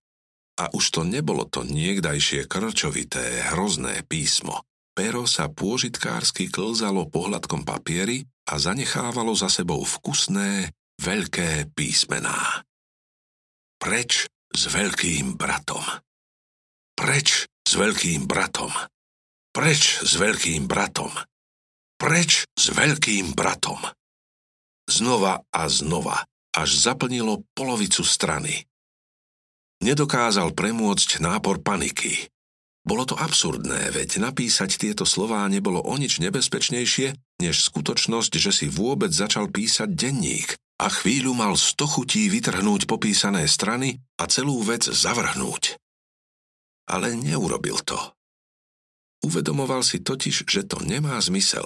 A 0.56 0.72
už 0.72 0.96
to 0.96 1.02
nebolo 1.04 1.44
to 1.44 1.68
niekdajšie 1.68 2.48
krčovité, 2.48 3.52
hrozné 3.52 4.08
písmo. 4.08 4.64
Pero 4.94 5.26
sa 5.28 5.50
pôžitkársky 5.50 6.48
klzalo 6.54 7.10
pohľadkom 7.10 7.66
papiery 7.66 8.24
a 8.48 8.62
zanechávalo 8.62 9.34
za 9.34 9.50
sebou 9.50 9.82
vkusné, 9.82 10.70
veľké 11.02 11.74
písmená. 11.74 12.64
Preč 13.84 14.32
s 14.56 14.72
veľkým 14.72 15.36
bratom. 15.36 15.84
Preč 16.96 17.52
s 17.68 17.72
veľkým 17.76 18.32
bratom. 18.32 18.72
Preč 19.52 20.00
s 20.00 20.16
veľkým 20.16 20.72
bratom. 20.72 21.12
Preč 22.00 22.48
s 22.56 22.72
veľkým 22.72 23.36
bratom. 23.36 23.76
Znova 24.88 25.44
a 25.52 25.68
znova, 25.68 26.24
až 26.56 26.70
zaplnilo 26.80 27.44
polovicu 27.52 28.08
strany. 28.08 28.64
Nedokázal 29.84 30.56
premôcť 30.56 31.20
nápor 31.20 31.60
paniky. 31.60 32.32
Bolo 32.88 33.04
to 33.04 33.20
absurdné, 33.20 33.92
veď 33.92 34.24
napísať 34.24 34.80
tieto 34.80 35.04
slová 35.04 35.44
nebolo 35.52 35.84
o 35.84 35.96
nič 36.00 36.24
nebezpečnejšie, 36.24 37.20
než 37.44 37.56
skutočnosť, 37.68 38.32
že 38.40 38.52
si 38.56 38.72
vôbec 38.72 39.12
začal 39.12 39.52
písať 39.52 39.92
denník 39.92 40.56
a 40.82 40.90
chvíľu 40.90 41.38
mal 41.38 41.54
sto 41.54 41.86
chutí 41.86 42.28
vytrhnúť 42.28 42.90
popísané 42.90 43.46
strany 43.46 44.02
a 44.18 44.26
celú 44.26 44.62
vec 44.66 44.90
zavrhnúť. 44.90 45.78
Ale 46.90 47.16
neurobil 47.16 47.80
to. 47.86 47.98
Uvedomoval 49.24 49.86
si 49.88 50.04
totiž, 50.04 50.44
že 50.44 50.68
to 50.68 50.84
nemá 50.84 51.16
zmysel. 51.24 51.64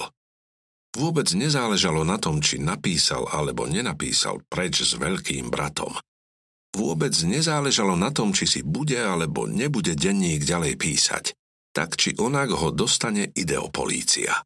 Vôbec 0.93 1.30
nezáležalo 1.34 2.05
na 2.05 2.22
tom, 2.22 2.41
či 2.41 2.62
napísal 2.62 3.26
alebo 3.30 3.66
nenapísal 3.66 4.45
preč 4.45 4.86
s 4.86 4.93
veľkým 4.93 5.49
bratom. 5.49 5.97
Vôbec 6.78 7.14
nezáležalo 7.26 7.97
na 7.97 8.14
tom, 8.14 8.30
či 8.38 8.45
si 8.45 8.62
bude 8.62 8.97
alebo 9.01 9.49
nebude 9.49 9.97
denník 9.97 10.45
ďalej 10.45 10.78
písať. 10.78 11.26
Tak 11.74 11.97
či 11.97 12.14
onak 12.18 12.53
ho 12.53 12.70
dostane 12.70 13.34
ideopolícia. 13.34 14.45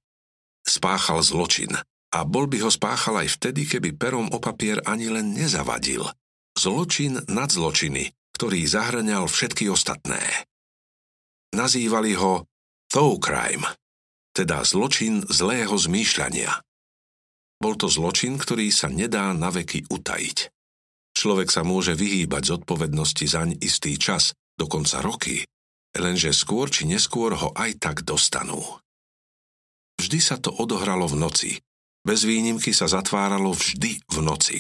Spáchal 0.64 1.20
zločin 1.24 1.76
a 2.12 2.28
bol 2.28 2.45
by 2.51 2.68
ho 2.68 2.72
spáchal 2.72 3.24
aj 3.24 3.39
vtedy, 3.39 3.64
keby 3.64 3.95
perom 3.95 4.28
o 4.36 4.38
papier 4.43 4.84
ani 4.84 5.07
len 5.07 5.32
nezavadil. 5.32 6.03
Zločin 6.59 7.24
nad 7.32 7.47
zločiny, 7.47 8.12
ktorý 8.36 8.68
zahrňal 8.68 9.32
všetky 9.32 9.72
ostatné. 9.72 10.20
Nazývali 11.55 12.16
ho 12.20 12.47
thou 12.91 13.16
crime, 13.20 13.64
teda 14.36 14.64
zločin 14.68 15.24
zlého 15.32 15.72
zmýšľania. 15.76 16.51
Bol 17.62 17.80
to 17.80 17.88
zločin, 17.88 18.36
ktorý 18.36 18.68
sa 18.74 18.91
nedá 18.91 19.32
na 19.32 19.47
veky 19.53 19.88
utajiť. 19.88 20.51
Človek 21.12 21.51
sa 21.51 21.62
môže 21.62 21.95
vyhýbať 21.95 22.55
zodpovednosti 22.55 23.26
zaň 23.28 23.49
istý 23.62 23.95
čas, 23.99 24.34
dokonca 24.57 25.03
roky, 25.03 25.43
lenže 25.95 26.32
skôr 26.32 26.72
či 26.72 26.88
neskôr 26.88 27.36
ho 27.36 27.51
aj 27.55 27.78
tak 27.80 27.97
dostanú. 28.07 28.59
Vždy 29.99 30.20
sa 30.24 30.39
to 30.41 30.49
odohralo 30.49 31.05
v 31.05 31.16
noci. 31.20 31.51
Bez 32.01 32.25
výnimky 32.25 32.73
sa 32.73 32.89
zatváralo 32.89 33.53
vždy 33.53 34.01
v 34.01 34.17
noci. 34.25 34.57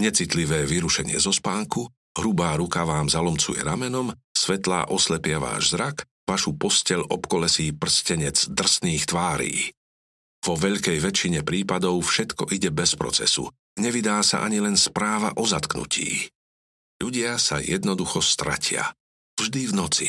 Necitlivé 0.00 0.64
vyrušenie 0.64 1.16
zo 1.20 1.32
spánku, 1.32 1.88
hrubá 2.16 2.56
ruka 2.56 2.84
vám 2.84 3.08
zalomcuje 3.08 3.60
ramenom, 3.60 4.12
svetlá 4.32 4.88
oslepia 4.88 5.40
váš 5.40 5.76
zrak, 5.76 6.04
vašu 6.28 6.56
postel 6.56 7.04
obkolesí 7.04 7.72
prstenec 7.76 8.48
drsných 8.52 9.04
tvárí. 9.08 9.72
Vo 10.44 10.54
veľkej 10.56 11.00
väčšine 11.00 11.40
prípadov 11.44 12.00
všetko 12.04 12.52
ide 12.52 12.72
bez 12.72 12.96
procesu, 12.96 13.48
Nevydá 13.76 14.24
sa 14.24 14.40
ani 14.40 14.56
len 14.56 14.72
správa 14.72 15.36
o 15.36 15.44
zatknutí. 15.44 16.32
Ľudia 16.96 17.36
sa 17.36 17.60
jednoducho 17.60 18.24
stratia. 18.24 18.88
Vždy 19.36 19.68
v 19.68 19.72
noci. 19.76 20.08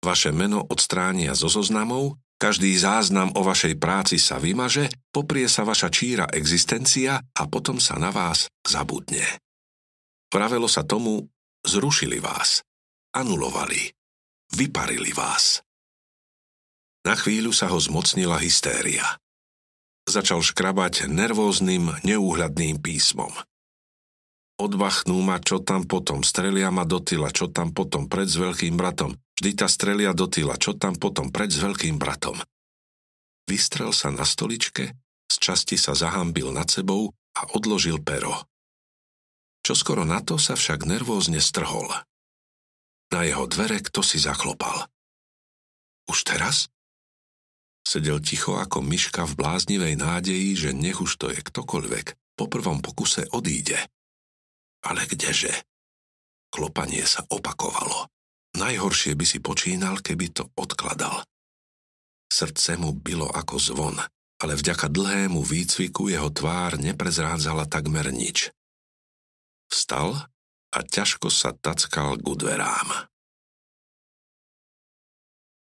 Vaše 0.00 0.32
meno 0.32 0.64
odstránia 0.64 1.36
zo 1.36 1.52
zoznamov, 1.52 2.16
každý 2.36 2.72
záznam 2.76 3.32
o 3.34 3.42
vašej 3.44 3.80
práci 3.80 4.16
sa 4.20 4.36
vymaže, 4.36 4.88
poprie 5.10 5.48
sa 5.48 5.64
vaša 5.64 5.88
číra 5.88 6.26
existencia 6.32 7.18
a 7.20 7.42
potom 7.48 7.80
sa 7.80 7.96
na 7.96 8.12
vás 8.12 8.48
zabudne. 8.64 9.24
Pravelo 10.28 10.68
sa 10.68 10.84
tomu, 10.84 11.24
zrušili 11.64 12.20
vás, 12.20 12.62
anulovali, 13.16 13.90
vyparili 14.54 15.12
vás. 15.16 15.64
Na 17.06 17.14
chvíľu 17.14 17.54
sa 17.54 17.70
ho 17.70 17.78
zmocnila 17.78 18.36
hystéria 18.42 19.16
začal 20.06 20.38
škrabať 20.38 21.10
nervóznym, 21.10 21.90
neúhľadným 22.06 22.78
písmom. 22.78 23.34
Odbachnú 24.56 25.20
ma, 25.20 25.36
čo 25.36 25.60
tam 25.60 25.84
potom, 25.84 26.24
strelia 26.24 26.72
ma 26.72 26.88
do 26.88 26.96
tyla, 26.96 27.28
čo 27.28 27.52
tam 27.52 27.76
potom, 27.76 28.08
pred 28.08 28.24
s 28.24 28.40
veľkým 28.40 28.72
bratom. 28.80 29.12
Vždy 29.36 29.50
ta 29.52 29.68
strelia 29.68 30.16
do 30.16 30.24
tyla, 30.32 30.56
čo 30.56 30.72
tam 30.72 30.96
potom, 30.96 31.28
pred 31.28 31.52
s 31.52 31.60
veľkým 31.60 32.00
bratom. 32.00 32.40
Vystrel 33.44 33.92
sa 33.92 34.08
na 34.08 34.24
stoličke, 34.24 34.96
z 35.28 35.36
časti 35.36 35.76
sa 35.76 35.92
zahambil 35.92 36.56
nad 36.56 36.72
sebou 36.72 37.12
a 37.36 37.40
odložil 37.52 38.00
pero. 38.00 38.48
Čoskoro 39.60 40.08
na 40.08 40.24
to 40.24 40.40
sa 40.40 40.56
však 40.56 40.88
nervózne 40.88 41.42
strhol. 41.42 41.92
Na 43.12 43.28
jeho 43.28 43.44
dvere 43.44 43.84
kto 43.84 44.00
si 44.00 44.16
zaklopal. 44.16 44.88
Už 46.08 46.24
teraz? 46.24 46.72
Sedel 47.86 48.24
ticho 48.24 48.56
ako 48.56 48.82
myška 48.82 49.28
v 49.28 49.36
bláznivej 49.36 49.94
nádeji, 50.00 50.58
že 50.58 50.70
nech 50.72 50.98
už 50.98 51.12
to 51.20 51.30
je 51.30 51.38
ktokoľvek, 51.38 52.38
po 52.40 52.48
prvom 52.48 52.82
pokuse 52.82 53.28
odíde. 53.30 53.78
Ale 54.86 55.02
kdeže? 55.10 55.50
Klopanie 56.48 57.02
sa 57.02 57.26
opakovalo. 57.26 58.06
Najhoršie 58.56 59.18
by 59.18 59.26
si 59.26 59.38
počínal, 59.42 60.00
keby 60.00 60.32
to 60.32 60.48
odkladal. 60.56 61.26
Srdce 62.30 62.80
mu 62.80 62.94
bylo 62.94 63.28
ako 63.28 63.56
zvon, 63.60 63.96
ale 64.40 64.52
vďaka 64.56 64.88
dlhému 64.88 65.42
výcviku 65.44 66.08
jeho 66.08 66.30
tvár 66.32 66.80
neprezrádzala 66.80 67.68
takmer 67.68 68.08
nič. 68.14 68.50
Vstal 69.68 70.16
a 70.72 70.78
ťažko 70.80 71.28
sa 71.28 71.52
tackal 71.52 72.16
k 72.16 72.26
dverám. 72.26 73.10